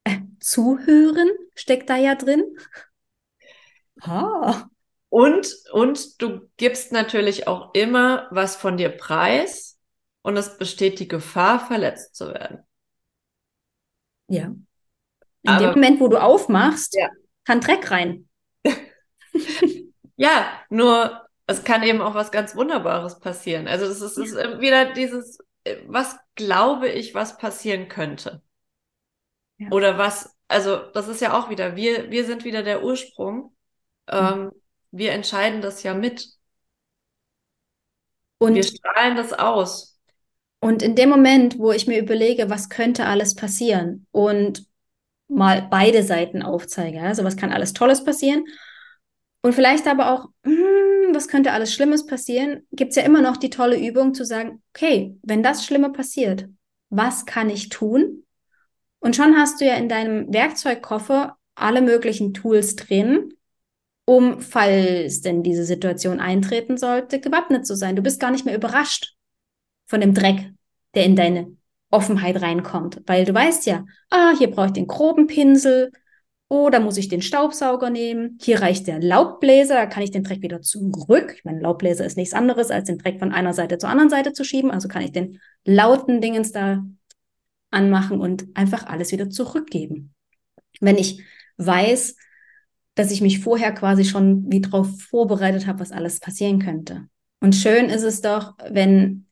äh, 0.04 0.18
zuhören, 0.38 1.28
steckt 1.56 1.90
da 1.90 1.96
ja 1.96 2.14
drin. 2.14 2.44
Ah. 4.02 4.68
Und, 5.10 5.54
und 5.72 6.22
du 6.22 6.48
gibst 6.56 6.92
natürlich 6.92 7.48
auch 7.48 7.74
immer 7.74 8.28
was 8.30 8.56
von 8.56 8.76
dir 8.76 8.88
preis 8.88 9.78
und 10.22 10.36
es 10.36 10.56
besteht 10.56 11.00
die 11.00 11.08
Gefahr, 11.08 11.66
verletzt 11.66 12.14
zu 12.14 12.32
werden. 12.32 12.60
Ja. 14.28 14.54
In 15.42 15.50
Aber, 15.50 15.58
dem 15.58 15.70
Moment, 15.70 16.00
wo 16.00 16.08
du 16.08 16.22
aufmachst, 16.22 16.94
ja. 16.94 17.08
kann 17.44 17.60
Dreck 17.60 17.90
rein. 17.90 18.28
ja, 20.16 20.46
nur 20.68 21.26
es 21.46 21.64
kann 21.64 21.82
eben 21.82 22.00
auch 22.00 22.14
was 22.14 22.30
ganz 22.30 22.54
Wunderbares 22.54 23.18
passieren. 23.18 23.66
Also 23.66 23.86
es 23.86 24.00
ist, 24.00 24.16
ist 24.16 24.36
wieder 24.60 24.92
dieses, 24.92 25.38
was 25.86 26.16
glaube 26.36 26.88
ich, 26.88 27.14
was 27.14 27.36
passieren 27.36 27.88
könnte. 27.88 28.42
Ja. 29.58 29.70
Oder 29.72 29.98
was, 29.98 30.36
also 30.46 30.76
das 30.76 31.08
ist 31.08 31.20
ja 31.20 31.36
auch 31.36 31.50
wieder, 31.50 31.74
wir, 31.74 32.12
wir 32.12 32.24
sind 32.24 32.44
wieder 32.44 32.62
der 32.62 32.84
Ursprung. 32.84 33.56
Ähm, 34.06 34.44
mhm. 34.44 34.50
Wir 34.90 35.12
entscheiden 35.12 35.60
das 35.62 35.82
ja 35.82 35.94
mit. 35.94 36.28
Und 38.38 38.54
wir 38.54 38.62
strahlen 38.62 39.16
das 39.16 39.32
aus. 39.32 39.98
Und 40.60 40.82
in 40.82 40.94
dem 40.94 41.08
Moment, 41.08 41.58
wo 41.58 41.72
ich 41.72 41.86
mir 41.86 41.98
überlege, 42.00 42.50
was 42.50 42.68
könnte 42.68 43.06
alles 43.06 43.34
passieren 43.34 44.06
und 44.10 44.66
mal 45.28 45.66
beide 45.70 46.02
Seiten 46.02 46.42
aufzeige, 46.42 47.00
also 47.00 47.24
was 47.24 47.36
kann 47.36 47.52
alles 47.52 47.72
Tolles 47.72 48.04
passieren 48.04 48.44
und 49.42 49.54
vielleicht 49.54 49.86
aber 49.86 50.12
auch, 50.12 50.28
hm, 50.44 51.14
was 51.14 51.28
könnte 51.28 51.52
alles 51.52 51.72
Schlimmes 51.72 52.06
passieren, 52.06 52.66
gibt 52.72 52.90
es 52.90 52.96
ja 52.96 53.04
immer 53.04 53.22
noch 53.22 53.36
die 53.36 53.50
tolle 53.50 53.78
Übung 53.78 54.12
zu 54.12 54.24
sagen, 54.24 54.62
okay, 54.74 55.16
wenn 55.22 55.42
das 55.42 55.64
Schlimme 55.64 55.90
passiert, 55.90 56.46
was 56.90 57.24
kann 57.24 57.48
ich 57.48 57.68
tun? 57.70 58.24
Und 58.98 59.16
schon 59.16 59.36
hast 59.36 59.60
du 59.60 59.64
ja 59.64 59.74
in 59.74 59.88
deinem 59.88 60.32
Werkzeugkoffer 60.32 61.38
alle 61.54 61.80
möglichen 61.80 62.34
Tools 62.34 62.76
drin, 62.76 63.32
um, 64.10 64.40
falls 64.40 65.20
denn 65.20 65.44
diese 65.44 65.64
Situation 65.64 66.18
eintreten 66.18 66.76
sollte, 66.76 67.20
gewappnet 67.20 67.64
zu 67.64 67.76
sein. 67.76 67.94
Du 67.94 68.02
bist 68.02 68.18
gar 68.18 68.32
nicht 68.32 68.44
mehr 68.44 68.56
überrascht 68.56 69.14
von 69.86 70.00
dem 70.00 70.14
Dreck, 70.14 70.50
der 70.96 71.04
in 71.04 71.14
deine 71.14 71.56
Offenheit 71.92 72.42
reinkommt, 72.42 73.02
weil 73.06 73.24
du 73.24 73.32
weißt 73.32 73.66
ja, 73.66 73.84
ah, 74.10 74.32
hier 74.36 74.50
brauche 74.50 74.66
ich 74.66 74.72
den 74.72 74.88
groben 74.88 75.28
Pinsel, 75.28 75.92
da 76.48 76.80
muss 76.80 76.96
ich 76.96 77.06
den 77.06 77.22
Staubsauger 77.22 77.88
nehmen. 77.88 78.36
Hier 78.42 78.60
reicht 78.60 78.88
der 78.88 79.00
Laubbläser, 79.00 79.76
da 79.76 79.86
kann 79.86 80.02
ich 80.02 80.10
den 80.10 80.24
Dreck 80.24 80.42
wieder 80.42 80.60
zurück. 80.60 81.34
Ich 81.36 81.44
meine, 81.44 81.60
Laubbläser 81.60 82.04
ist 82.04 82.16
nichts 82.16 82.34
anderes, 82.34 82.72
als 82.72 82.88
den 82.88 82.98
Dreck 82.98 83.20
von 83.20 83.30
einer 83.30 83.54
Seite 83.54 83.78
zur 83.78 83.90
anderen 83.90 84.10
Seite 84.10 84.32
zu 84.32 84.42
schieben. 84.42 84.72
Also 84.72 84.88
kann 84.88 85.02
ich 85.02 85.12
den 85.12 85.38
lauten 85.64 86.20
Dingens 86.20 86.50
da 86.50 86.84
anmachen 87.70 88.20
und 88.20 88.48
einfach 88.54 88.86
alles 88.86 89.12
wieder 89.12 89.30
zurückgeben. 89.30 90.12
Wenn 90.80 90.98
ich 90.98 91.22
weiß, 91.58 92.16
dass 92.94 93.10
ich 93.10 93.20
mich 93.20 93.40
vorher 93.40 93.72
quasi 93.72 94.04
schon 94.04 94.50
wie 94.50 94.60
drauf 94.60 94.88
vorbereitet 95.00 95.66
habe, 95.66 95.80
was 95.80 95.92
alles 95.92 96.20
passieren 96.20 96.58
könnte. 96.58 97.08
Und 97.40 97.54
schön 97.54 97.86
ist 97.86 98.02
es 98.02 98.20
doch, 98.20 98.54
wenn, 98.70 99.26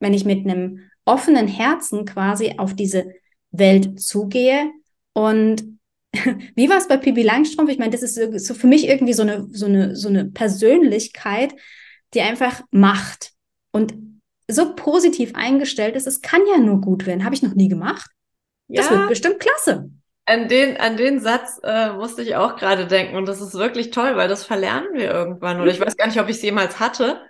wenn 0.00 0.14
ich 0.14 0.24
mit 0.24 0.46
einem 0.46 0.80
offenen 1.04 1.46
Herzen 1.46 2.04
quasi 2.04 2.54
auf 2.58 2.74
diese 2.74 3.12
Welt 3.50 4.00
zugehe 4.00 4.70
und 5.12 5.64
wie 6.54 6.68
war 6.68 6.78
es 6.78 6.88
bei 6.88 6.96
Pippi 6.96 7.22
Langstrumpf? 7.22 7.70
Ich 7.70 7.78
meine, 7.78 7.90
das 7.90 8.02
ist 8.02 8.14
so, 8.14 8.38
so 8.38 8.54
für 8.54 8.66
mich 8.66 8.88
irgendwie 8.88 9.12
so 9.12 9.22
eine, 9.22 9.48
so, 9.50 9.66
eine, 9.66 9.96
so 9.96 10.08
eine 10.08 10.24
Persönlichkeit, 10.26 11.54
die 12.14 12.20
einfach 12.20 12.62
macht 12.70 13.32
und 13.72 13.94
so 14.48 14.74
positiv 14.74 15.32
eingestellt 15.34 15.96
ist. 15.96 16.06
Es 16.06 16.20
kann 16.20 16.42
ja 16.50 16.58
nur 16.58 16.80
gut 16.80 17.06
werden. 17.06 17.24
Habe 17.24 17.34
ich 17.34 17.42
noch 17.42 17.54
nie 17.54 17.68
gemacht. 17.68 18.10
Das 18.68 18.86
ja. 18.86 18.98
wird 18.98 19.08
bestimmt 19.08 19.40
klasse. 19.40 19.90
An 20.26 20.48
den, 20.48 20.78
an 20.78 20.96
den 20.96 21.20
Satz 21.20 21.60
äh, 21.62 21.92
musste 21.92 22.22
ich 22.22 22.34
auch 22.36 22.56
gerade 22.56 22.86
denken 22.86 23.16
und 23.16 23.26
das 23.26 23.42
ist 23.42 23.54
wirklich 23.54 23.90
toll, 23.90 24.16
weil 24.16 24.28
das 24.28 24.44
verlernen 24.44 24.88
wir 24.94 25.10
irgendwann. 25.10 25.60
Oder 25.60 25.70
ich 25.70 25.80
weiß 25.80 25.96
gar 25.96 26.06
nicht, 26.06 26.18
ob 26.18 26.28
ich 26.28 26.36
es 26.36 26.42
jemals 26.42 26.80
hatte, 26.80 27.20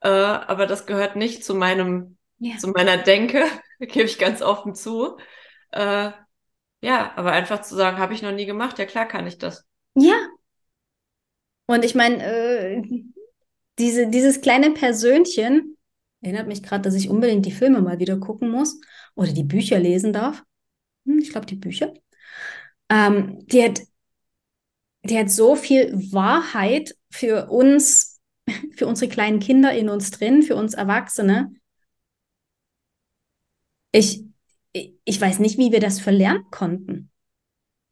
äh, 0.00 0.08
aber 0.08 0.66
das 0.66 0.84
gehört 0.84 1.16
nicht 1.16 1.42
zu 1.42 1.54
meinem, 1.54 2.18
ja. 2.38 2.58
zu 2.58 2.68
meiner 2.68 2.98
Denke, 2.98 3.44
gebe 3.80 4.04
ich 4.04 4.18
ganz 4.18 4.42
offen 4.42 4.74
zu. 4.74 5.16
Äh, 5.70 6.10
ja, 6.82 7.12
aber 7.16 7.32
einfach 7.32 7.62
zu 7.62 7.74
sagen, 7.76 7.96
habe 7.96 8.12
ich 8.12 8.20
noch 8.20 8.32
nie 8.32 8.44
gemacht, 8.44 8.78
ja 8.78 8.84
klar 8.84 9.08
kann 9.08 9.26
ich 9.26 9.38
das. 9.38 9.64
Ja. 9.94 10.14
Und 11.66 11.82
ich 11.82 11.94
meine, 11.94 12.22
äh, 12.22 12.82
diese, 13.78 14.08
dieses 14.08 14.42
kleine 14.42 14.72
Persönchen 14.72 15.78
erinnert 16.20 16.46
mich 16.46 16.62
gerade, 16.62 16.82
dass 16.82 16.94
ich 16.94 17.08
unbedingt 17.08 17.46
die 17.46 17.52
Filme 17.52 17.80
mal 17.80 17.98
wieder 17.98 18.18
gucken 18.18 18.50
muss 18.50 18.80
oder 19.14 19.32
die 19.32 19.44
Bücher 19.44 19.78
lesen 19.78 20.12
darf. 20.12 20.42
Hm, 21.06 21.18
ich 21.18 21.30
glaube, 21.30 21.46
die 21.46 21.56
Bücher. 21.56 21.94
Ähm, 22.94 23.44
die, 23.48 23.64
hat, 23.64 23.80
die 25.02 25.18
hat 25.18 25.30
so 25.30 25.56
viel 25.56 25.92
Wahrheit 26.12 26.94
für 27.10 27.50
uns, 27.50 28.20
für 28.76 28.86
unsere 28.86 29.10
kleinen 29.10 29.40
Kinder 29.40 29.72
in 29.72 29.88
uns 29.88 30.12
drin, 30.12 30.44
für 30.44 30.54
uns 30.54 30.74
Erwachsene. 30.74 31.52
Ich, 33.90 34.22
ich 34.72 35.20
weiß 35.20 35.40
nicht, 35.40 35.58
wie 35.58 35.72
wir 35.72 35.80
das 35.80 36.00
verlernen 36.00 36.44
konnten. 36.52 37.10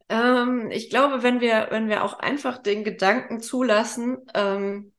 Ähm, 0.07 0.71
ich 0.71 0.89
glaube, 0.89 1.21
wenn 1.21 1.41
wir, 1.41 1.67
wenn 1.69 1.89
wir 1.89 2.03
auch 2.05 2.19
einfach 2.19 2.57
den 2.57 2.85
Gedanken 2.85 3.41
zulassen, 3.41 4.19
ähm, 4.33 4.93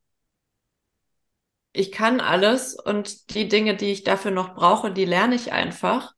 ich 1.73 1.91
kann 1.91 2.21
alles 2.21 2.75
und 2.75 3.33
die 3.33 3.47
Dinge, 3.47 3.75
die 3.75 3.91
ich 3.91 4.03
dafür 4.03 4.31
noch 4.31 4.53
brauche, 4.53 4.91
die 4.93 5.05
lerne 5.05 5.35
ich 5.35 5.51
einfach. 5.51 6.13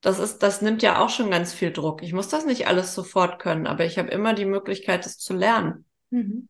Das 0.00 0.18
ist, 0.18 0.38
das 0.38 0.62
nimmt 0.62 0.82
ja 0.82 1.00
auch 1.00 1.08
schon 1.08 1.30
ganz 1.30 1.52
viel 1.52 1.72
Druck. 1.72 2.02
Ich 2.02 2.12
muss 2.12 2.28
das 2.28 2.44
nicht 2.44 2.66
alles 2.66 2.94
sofort 2.94 3.38
können, 3.38 3.66
aber 3.66 3.84
ich 3.84 3.98
habe 3.98 4.10
immer 4.10 4.34
die 4.34 4.44
Möglichkeit, 4.44 5.06
es 5.06 5.18
zu 5.18 5.34
lernen. 5.34 5.84
Mhm. 6.10 6.48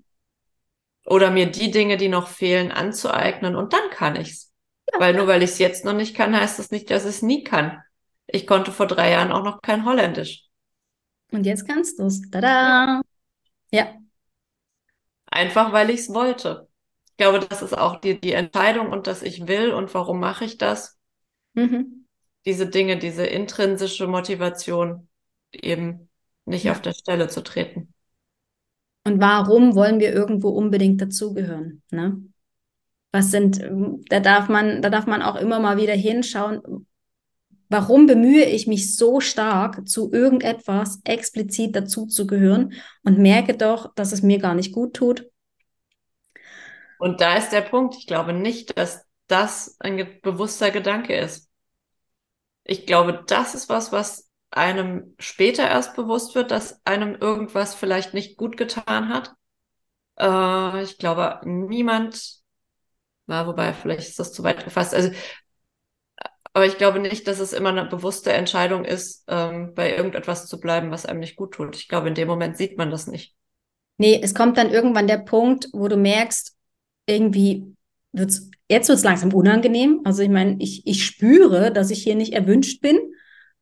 Oder 1.05 1.31
mir 1.31 1.47
die 1.51 1.71
Dinge, 1.71 1.97
die 1.97 2.09
noch 2.09 2.29
fehlen, 2.29 2.73
anzueignen 2.73 3.55
und 3.55 3.73
dann 3.73 3.91
kann 3.91 4.17
ich's. 4.17 4.53
Ja, 4.93 5.01
weil 5.01 5.15
nur 5.15 5.27
weil 5.27 5.43
ich 5.43 5.51
es 5.51 5.59
jetzt 5.59 5.85
noch 5.85 5.95
nicht 5.95 6.17
kann, 6.17 6.39
heißt 6.39 6.59
das 6.59 6.71
nicht, 6.71 6.91
dass 6.91 7.05
ich 7.05 7.11
es 7.11 7.23
nie 7.23 7.45
kann. 7.45 7.81
Ich 8.27 8.47
konnte 8.47 8.73
vor 8.73 8.87
drei 8.87 9.13
Jahren 9.13 9.33
auch 9.33 9.45
noch 9.45 9.63
kein 9.63 9.85
Holländisch. 9.85 10.45
Und 11.33 11.47
jetzt 11.47 11.67
kannst 11.67 11.99
du 11.99 12.07
es. 12.07 12.23
Tada! 12.31 13.01
Ja. 13.71 13.95
Einfach 15.27 15.73
weil 15.73 15.91
ich 15.91 16.01
es 16.01 16.15
wollte. 16.15 16.69
Ich 17.11 17.17
glaube, 17.17 17.41
das 17.41 17.63
ist 17.63 17.77
auch 17.77 18.01
die, 18.01 18.21
die 18.21 18.33
Entscheidung 18.33 18.91
und 18.91 19.07
dass 19.07 19.23
ich 19.23 19.47
will 19.47 19.73
und 19.73 19.93
warum 19.95 20.21
mache 20.21 20.45
ich 20.45 20.59
das. 20.59 20.99
Mhm. 21.55 22.06
Diese 22.47 22.69
Dinge, 22.69 22.97
diese 22.99 23.27
intrinsische 23.27 24.07
Motivation, 24.07 25.09
eben 25.53 26.09
nicht 26.45 26.65
ja. 26.65 26.73
auf 26.73 26.81
der 26.81 26.95
Stelle 26.95 27.29
zu 27.29 27.43
treten. 27.43 27.93
Und 29.05 29.21
warum 29.21 29.75
wollen 29.75 30.01
wir 30.01 30.13
irgendwo 30.13 30.49
unbedingt 30.49 31.01
dazugehören? 31.01 31.83
Ne? 31.91 32.23
Was 33.13 33.31
sind, 33.31 33.61
da 34.09 34.21
darf 34.21 34.49
man, 34.49 34.81
da 34.81 34.91
darf 34.91 35.07
man 35.07 35.23
auch 35.23 35.37
immer 35.37 35.61
mal 35.61 35.77
wieder 35.77 35.95
hinschauen, 35.95 36.87
Warum 37.69 38.07
bemühe 38.07 38.45
ich 38.45 38.69
mich 38.69 38.95
so 38.95 39.21
stark, 39.21 39.89
zu 39.89 40.13
irgendetwas 40.13 41.01
explizit 41.05 41.75
dazuzugehören 41.75 42.75
und 43.03 43.19
merke 43.19 43.57
doch, 43.57 43.93
dass 43.95 44.13
es 44.13 44.23
mir 44.23 44.39
gar 44.39 44.55
nicht 44.55 44.73
gut 44.73 44.95
tut? 44.95 45.29
Und 46.99 47.21
da 47.21 47.37
ist 47.37 47.51
der 47.51 47.63
Punkt. 47.63 47.97
Ich 47.97 48.07
glaube 48.07 48.33
nicht, 48.33 48.79
dass 48.79 49.05
das 49.27 49.77
ein 49.81 50.07
bewusster 50.23 50.71
Gedanke 50.71 51.17
ist. 51.17 51.46
Ich 52.69 52.87
glaube, 52.87 53.25
das 53.27 53.55
ist 53.55 53.69
was, 53.69 53.93
was 53.93 54.29
einem 54.51 55.15
später 55.19 55.69
erst 55.69 55.95
bewusst 55.97 56.35
wird, 56.35 56.51
dass 56.51 56.81
einem 56.85 57.15
irgendwas 57.15 57.75
vielleicht 57.75 58.15
nicht 58.15 58.37
gut 58.37 58.57
getan 58.57 59.09
hat. 59.09 59.35
Äh, 60.19 60.83
ich 60.83 60.99
glaube, 60.99 61.41
niemand, 61.45 62.41
na, 63.27 63.47
wobei, 63.47 63.73
vielleicht 63.73 64.09
ist 64.09 64.19
das 64.19 64.33
zu 64.33 64.43
weit 64.43 64.65
gefasst. 64.65 64.95
Also 64.95 65.11
aber 66.57 66.65
ich 66.65 66.79
glaube 66.79 67.01
nicht, 67.01 67.29
dass 67.29 67.39
es 67.39 67.53
immer 67.53 67.69
eine 67.69 67.85
bewusste 67.85 68.33
Entscheidung 68.33 68.87
ist, 68.87 69.25
ähm, 69.29 69.75
bei 69.75 69.95
irgendetwas 69.95 70.47
zu 70.47 70.59
bleiben, 70.59 70.91
was 70.91 71.05
einem 71.05 71.21
nicht 71.21 71.37
gut 71.37 71.53
tut. 71.53 71.77
Ich 71.77 71.87
glaube, 71.87 72.09
in 72.09 72.15
dem 72.15 72.29
Moment 72.29 72.57
sieht 72.57 72.79
man 72.79 72.91
das 72.91 73.07
nicht. 73.07 73.35
Nee, 73.99 74.19
es 74.23 74.35
kommt 74.35 74.57
dann 74.57 74.71
irgendwann 74.71 75.07
der 75.07 75.19
Punkt, 75.19 75.69
wo 75.75 75.87
du 75.87 75.99
merkst, 75.99 76.57
irgendwie 77.05 77.77
wird's, 78.13 78.51
jetzt 78.69 78.89
wird's 78.89 79.05
langsam 79.05 79.33
unangenehm. 79.33 80.01
Also 80.05 80.23
ich 80.23 80.29
meine, 80.29 80.57
ich, 80.59 80.87
ich 80.87 81.05
spüre, 81.05 81.73
dass 81.73 81.91
ich 81.91 82.03
hier 82.03 82.15
nicht 82.15 82.33
erwünscht 82.33 82.81
bin. 82.81 82.99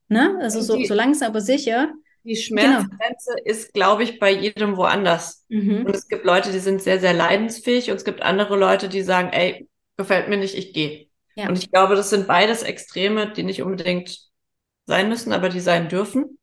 Ne? 0.09 0.39
Also 0.41 0.61
so, 0.61 0.83
so 0.85 0.95
langsam 0.95 1.29
aber 1.29 1.41
sicher. 1.41 1.93
Die 2.25 2.37
Schmerzgrenze 2.37 3.35
genau. 3.37 3.51
ist, 3.51 3.75
glaube 3.75 4.03
ich, 4.03 4.19
bei 4.19 4.33
jedem 4.33 4.77
woanders. 4.79 5.45
Mhm. 5.49 5.85
Und 5.85 5.95
es 5.95 6.09
gibt 6.09 6.25
Leute, 6.25 6.53
die 6.53 6.59
sind 6.59 6.81
sehr, 6.81 6.99
sehr 6.99 7.13
leidensfähig 7.13 7.91
und 7.91 7.97
es 7.97 8.05
gibt 8.05 8.23
andere 8.23 8.57
Leute, 8.57 8.89
die 8.89 9.03
sagen, 9.03 9.29
ey, 9.33 9.69
gefällt 9.99 10.29
mir 10.29 10.39
nicht, 10.39 10.57
ich 10.57 10.73
gehe. 10.73 11.09
Ja. 11.37 11.49
Und 11.49 11.59
ich 11.59 11.71
glaube, 11.71 11.97
das 11.97 12.11
sind 12.11 12.27
beides 12.27 12.63
Extreme, 12.63 13.33
die 13.33 13.43
nicht 13.43 13.63
unbedingt 13.63 14.19
sein 14.87 15.09
müssen, 15.09 15.33
aber 15.33 15.51
die 15.51 15.61
sein 15.61 15.89
dürfen. 15.89 16.39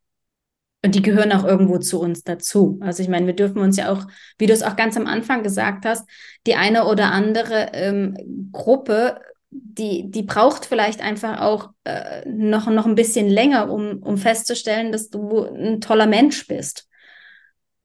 Und 0.84 0.96
die 0.96 1.04
gehören 1.04 1.32
auch 1.32 1.46
irgendwo 1.46 1.78
zu 1.78 2.02
uns 2.02 2.24
dazu. 2.24 2.80
Also 2.82 3.04
ich 3.04 3.10
meine, 3.10 3.28
wir 3.28 3.36
dürfen 3.36 3.60
uns 3.60 3.78
ja 3.78 3.92
auch, 3.92 4.08
wie 4.40 4.48
du 4.48 4.54
es 4.54 4.64
auch 4.64 4.76
ganz 4.76 4.98
am 4.98 5.06
Anfang 5.06 5.44
gesagt 5.44 5.86
hast, 5.86 6.10
die 6.48 6.56
eine 6.56 6.86
oder 6.86 7.12
andere 7.12 7.70
ähm, 7.74 8.50
Gruppe, 8.52 9.20
die, 9.52 10.10
die 10.10 10.24
braucht 10.24 10.66
vielleicht 10.66 11.02
einfach 11.02 11.42
auch 11.42 11.70
äh, 11.84 12.28
noch, 12.28 12.68
noch 12.68 12.88
ein 12.88 12.96
bisschen 12.96 13.30
länger, 13.30 13.70
um, 13.70 14.02
um 14.02 14.18
festzustellen, 14.18 14.92
dass 14.92 15.10
du 15.10 15.44
ein 15.44 15.82
toller 15.82 16.08
Mensch 16.08 16.48
bist. 16.48 16.88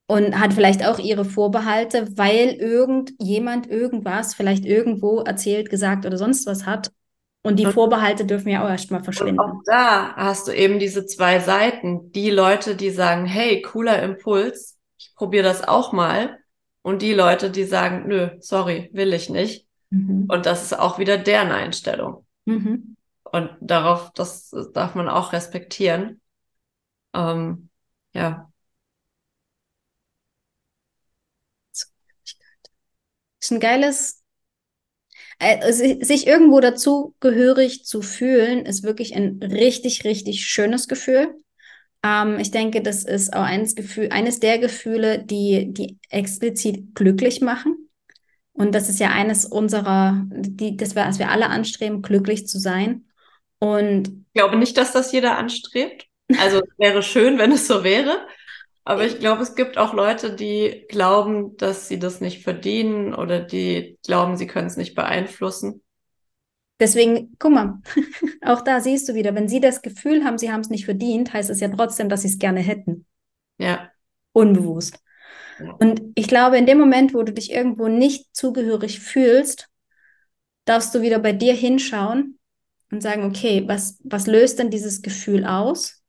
Und 0.09 0.39
hat 0.39 0.55
vielleicht 0.55 0.87
auch 0.87 1.01
ihre 1.01 1.25
Vorbehalte, 1.25 2.17
weil 2.17 2.51
irgendjemand 2.51 3.69
irgendwas 3.69 4.35
vielleicht 4.35 4.65
irgendwo 4.65 5.21
erzählt, 5.21 5.69
gesagt 5.69 6.07
oder 6.07 6.17
sonst 6.17 6.47
was 6.47 6.65
hat, 6.65 6.93
und 7.47 7.57
die 7.57 7.67
Vorbehalte 7.67 8.25
dürfen 8.25 8.49
ja 8.49 8.65
auch 8.65 8.69
erstmal 8.69 9.05
verschwinden. 9.05 9.39
Und 9.39 9.51
auch 9.51 9.63
da 9.65 10.17
hast 10.17 10.49
du 10.49 10.53
eben 10.53 10.81
diese 10.81 11.07
zwei 11.07 11.39
Seiten. 11.39 12.11
Die 12.11 12.31
Leute, 12.31 12.75
die 12.75 12.91
sagen, 12.91 13.25
hey, 13.25 13.63
cooler 13.63 14.03
Impuls, 14.03 14.77
ich 14.99 15.15
probiere 15.15 15.45
das 15.45 15.67
auch 15.67 15.93
mal. 15.93 16.41
Und 16.83 17.03
die 17.03 17.15
Leute, 17.15 17.51
die 17.51 17.65
sagen, 17.65 18.09
nö, 18.09 18.31
sorry, 18.41 18.91
will 18.93 19.13
ich 19.13 19.31
nicht. 19.31 19.67
Mhm. 19.91 20.27
Und 20.29 20.47
das 20.47 20.65
ist 20.65 20.77
auch 20.77 20.99
wieder 20.99 21.19
deren 21.19 21.53
Einstellung. 21.53 22.27
Mhm. 22.47 22.97
Und 23.23 23.51
darauf, 23.61 24.13
das 24.13 24.51
darf 24.73 24.97
man 24.97 25.09
auch 25.09 25.33
respektieren. 25.33 26.21
Ähm, 27.15 27.69
ja. 28.13 28.51
Ist 33.41 33.53
ein 33.53 33.61
geiles 33.61 34.25
sich 35.41 36.27
irgendwo 36.27 36.61
dazu 36.61 37.15
gehörig 37.21 37.85
zu 37.85 38.03
fühlen, 38.03 38.65
ist 38.65 38.83
wirklich 38.83 39.15
ein 39.15 39.39
richtig, 39.43 40.05
richtig 40.05 40.47
schönes 40.47 40.89
Gefühl. 40.89 41.35
Ähm, 42.03 42.39
ich 42.39 42.51
denke, 42.51 42.83
das 42.83 43.05
ist 43.05 43.33
auch 43.35 43.43
eines, 43.43 43.75
Gefühl, 43.75 44.09
eines 44.11 44.41
der 44.41 44.59
Gefühle, 44.59 45.19
die, 45.23 45.73
die 45.73 45.99
explizit 46.11 46.95
glücklich 46.95 47.41
machen. 47.41 47.89
Und 48.53 48.75
das 48.75 48.89
ist 48.89 49.01
ja 49.01 49.11
eines 49.11 49.45
unserer, 49.45 50.25
die, 50.31 50.77
das 50.77 50.95
wir, 50.95 51.05
was 51.05 51.19
wir 51.19 51.31
alle 51.31 51.49
anstreben, 51.49 52.01
glücklich 52.01 52.47
zu 52.47 52.59
sein. 52.59 53.05
Und 53.59 54.09
ich 54.09 54.41
glaube 54.41 54.57
nicht, 54.57 54.77
dass 54.79 54.93
das 54.93 55.13
jeder 55.13 55.37
anstrebt. 55.37 56.07
Also 56.39 56.59
es 56.59 56.79
wäre 56.79 57.03
schön, 57.03 57.39
wenn 57.39 57.53
es 57.53 57.67
so 57.67 57.85
wäre. 57.85 58.27
Aber 58.87 59.05
ich 59.05 59.19
glaube, 59.19 59.43
es 59.43 59.57
gibt 59.57 59.79
auch 59.79 59.95
Leute, 59.95 60.37
die 60.37 60.85
glauben, 60.89 61.57
dass 61.57 61.89
sie 61.89 61.99
das 61.99 62.21
nicht 62.21 62.45
verdienen 62.45 63.15
oder 63.15 63.41
die 63.41 63.99
glauben, 64.05 64.37
sie 64.37 64.47
können 64.47 64.69
es 64.69 64.77
nicht 64.77 64.95
beeinflussen. 64.95 65.83
Deswegen, 66.79 67.35
guck 67.41 67.51
mal, 67.51 67.81
auch 68.43 68.61
da 68.61 68.81
siehst 68.81 69.09
du 69.09 69.15
wieder, 69.15 69.35
wenn 69.35 69.49
sie 69.49 69.59
das 69.59 69.83
Gefühl 69.83 70.23
haben, 70.23 70.39
sie 70.39 70.53
haben 70.53 70.61
es 70.61 70.71
nicht 70.71 70.85
verdient, 70.85 71.33
heißt 71.33 71.51
es 71.51 71.59
ja 71.59 71.67
trotzdem, 71.67 72.09
dass 72.09 72.23
sie 72.23 72.29
es 72.29 72.39
gerne 72.39 72.61
hätten. 72.61 73.07
Ja. 73.59 73.91
Unbewusst. 74.33 75.01
Ja. 75.59 75.73
Und 75.81 76.01
ich 76.15 76.29
glaube, 76.29 76.57
in 76.57 76.67
dem 76.67 76.79
Moment, 76.79 77.13
wo 77.13 77.25
du 77.25 77.33
dich 77.33 77.51
irgendwo 77.51 77.89
nicht 77.89 78.37
zugehörig 78.37 79.01
fühlst, 79.01 79.69
darfst 80.65 80.95
du 80.95 81.03
wieder 81.03 81.19
bei 81.19 81.33
dir 81.33 81.55
hinschauen 81.55 82.39
und 82.93 83.03
sagen, 83.03 83.25
okay, 83.25 83.65
was, 83.67 83.99
was 84.05 84.29
löst 84.29 84.61
denn 84.61 84.71
dieses 84.71 85.03
Gefühl 85.03 85.45
aus? 85.45 86.05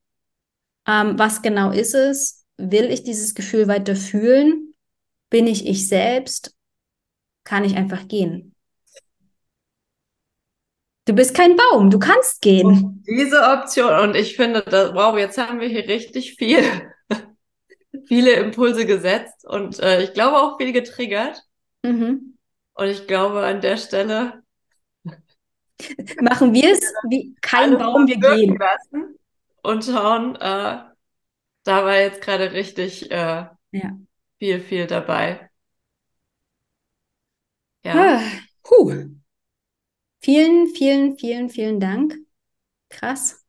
Ähm, 0.88 1.18
was 1.18 1.42
genau 1.42 1.72
ist 1.72 1.96
es? 1.96 2.37
Will 2.58 2.92
ich 2.92 3.04
dieses 3.04 3.36
Gefühl 3.36 3.68
weiter 3.68 3.96
fühlen? 3.96 4.74
Bin 5.30 5.48
ich 5.48 5.68
ich 5.68 5.88
selbst? 5.88 6.56
Kann 7.44 7.64
ich 7.64 7.76
einfach 7.76 8.08
gehen? 8.08 8.56
Du 11.06 11.14
bist 11.14 11.34
kein 11.34 11.56
Baum, 11.56 11.90
du 11.90 12.00
kannst 12.00 12.42
gehen. 12.42 12.68
Und 12.68 13.04
diese 13.08 13.42
Option, 13.42 13.94
und 14.00 14.16
ich 14.16 14.36
finde, 14.36 14.62
das, 14.62 14.94
wow, 14.94 15.18
jetzt 15.18 15.38
haben 15.38 15.62
wir 15.62 15.70
hier 15.70 15.88
richtig 15.88 16.36
viel, 16.36 16.62
viele 18.08 18.34
Impulse 18.34 18.86
gesetzt 18.86 19.48
und 19.48 19.80
äh, 19.80 20.04
ich 20.04 20.14
glaube 20.14 20.38
auch 20.38 20.58
viel 20.58 20.74
getriggert. 20.74 21.42
Mhm. 21.84 22.38
Und 22.74 22.88
ich 22.88 23.08
glaube, 23.08 23.46
an 23.46 23.62
der 23.62 23.78
Stelle 23.78 24.44
machen 26.20 26.54
wir 26.54 26.74
es 26.74 26.82
wie 27.10 27.36
kein 27.42 27.78
Baum, 27.78 28.06
wir 28.06 28.18
gehen. 28.18 28.58
Lassen 28.58 29.16
und 29.64 29.86
schauen, 29.86 30.36
äh, 30.36 30.80
da 31.68 31.84
war 31.84 31.98
jetzt 31.98 32.22
gerade 32.22 32.54
richtig 32.54 33.12
äh, 33.12 33.46
ja. 33.72 34.00
viel, 34.40 34.62
viel 34.62 34.88
dabei. 34.88 35.50
Ja. 37.84 38.18
Ah, 38.18 38.22
puh. 38.64 39.06
Vielen, 40.22 40.68
vielen, 40.68 41.18
vielen, 41.18 41.50
vielen 41.50 41.80
Dank. 41.80 42.16
Krass. 42.90 43.46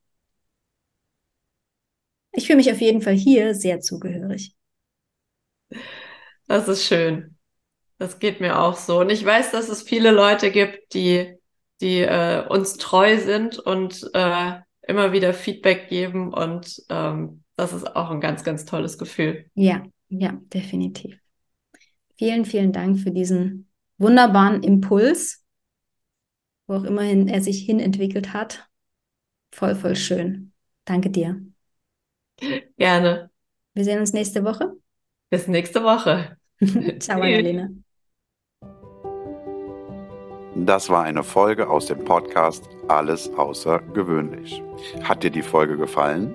Ich 2.33 2.47
fühle 2.47 2.59
mich 2.59 2.71
auf 2.71 2.81
jeden 2.81 3.03
Fall 3.03 3.15
hier 3.15 3.55
sehr 3.55 3.81
zugehörig. 3.81 4.55
Das 6.47 6.69
ist 6.69 6.85
schön. 6.85 7.37
Das 7.99 8.19
geht 8.19 8.41
mir 8.41 8.59
auch 8.59 8.77
so. 8.77 9.01
Und 9.01 9.11
ich 9.11 9.25
weiß, 9.25 9.51
dass 9.51 9.69
es 9.69 9.83
viele 9.83 10.11
Leute 10.11 10.51
gibt, 10.51 10.95
die, 10.95 11.37
die 11.81 12.01
äh, 12.01 12.47
uns 12.49 12.77
treu 12.77 13.19
sind 13.19 13.59
und 13.59 14.11
äh, 14.15 14.61
immer 14.83 15.13
wieder 15.13 15.35
Feedback 15.35 15.89
geben. 15.89 16.33
Und 16.33 16.83
ähm, 16.89 17.45
das 17.59 17.73
ist 17.73 17.97
auch 17.97 18.11
ein 18.11 18.21
ganz, 18.21 18.45
ganz 18.45 18.65
tolles 18.65 18.99
Gefühl. 18.99 19.45
Ja, 19.55 19.83
ja, 20.09 20.41
definitiv. 20.55 21.19
Vielen, 22.17 22.45
vielen 22.45 22.73
Dank 22.73 22.99
für 22.99 23.11
diesen 23.11 23.69
wunderbaren 23.99 24.63
Impuls 24.63 25.45
wo 26.69 26.75
auch 26.75 26.85
immerhin 26.85 27.27
er 27.29 27.41
sich 27.41 27.65
hinentwickelt 27.65 28.33
hat. 28.33 28.69
Voll, 29.53 29.75
voll 29.75 29.97
schön. 29.97 30.53
Danke 30.85 31.11
dir. 31.11 31.41
Gerne. 32.77 33.31
Wir 33.75 33.85
sehen 33.85 33.99
uns 33.99 34.13
nächste 34.13 34.45
Woche. 34.45 34.75
Bis 35.31 35.49
nächste 35.49 35.83
Woche. 35.83 36.37
Ciao, 37.01 37.21
Annalena. 37.21 37.71
Das 40.55 40.91
war 40.91 41.05
eine 41.05 41.23
Folge 41.23 41.69
aus 41.69 41.87
dem 41.87 42.05
Podcast 42.05 42.69
Alles 42.89 43.31
außergewöhnlich. 43.31 44.63
Hat 45.03 45.23
dir 45.23 45.31
die 45.31 45.43
Folge 45.43 45.77
gefallen? 45.77 46.35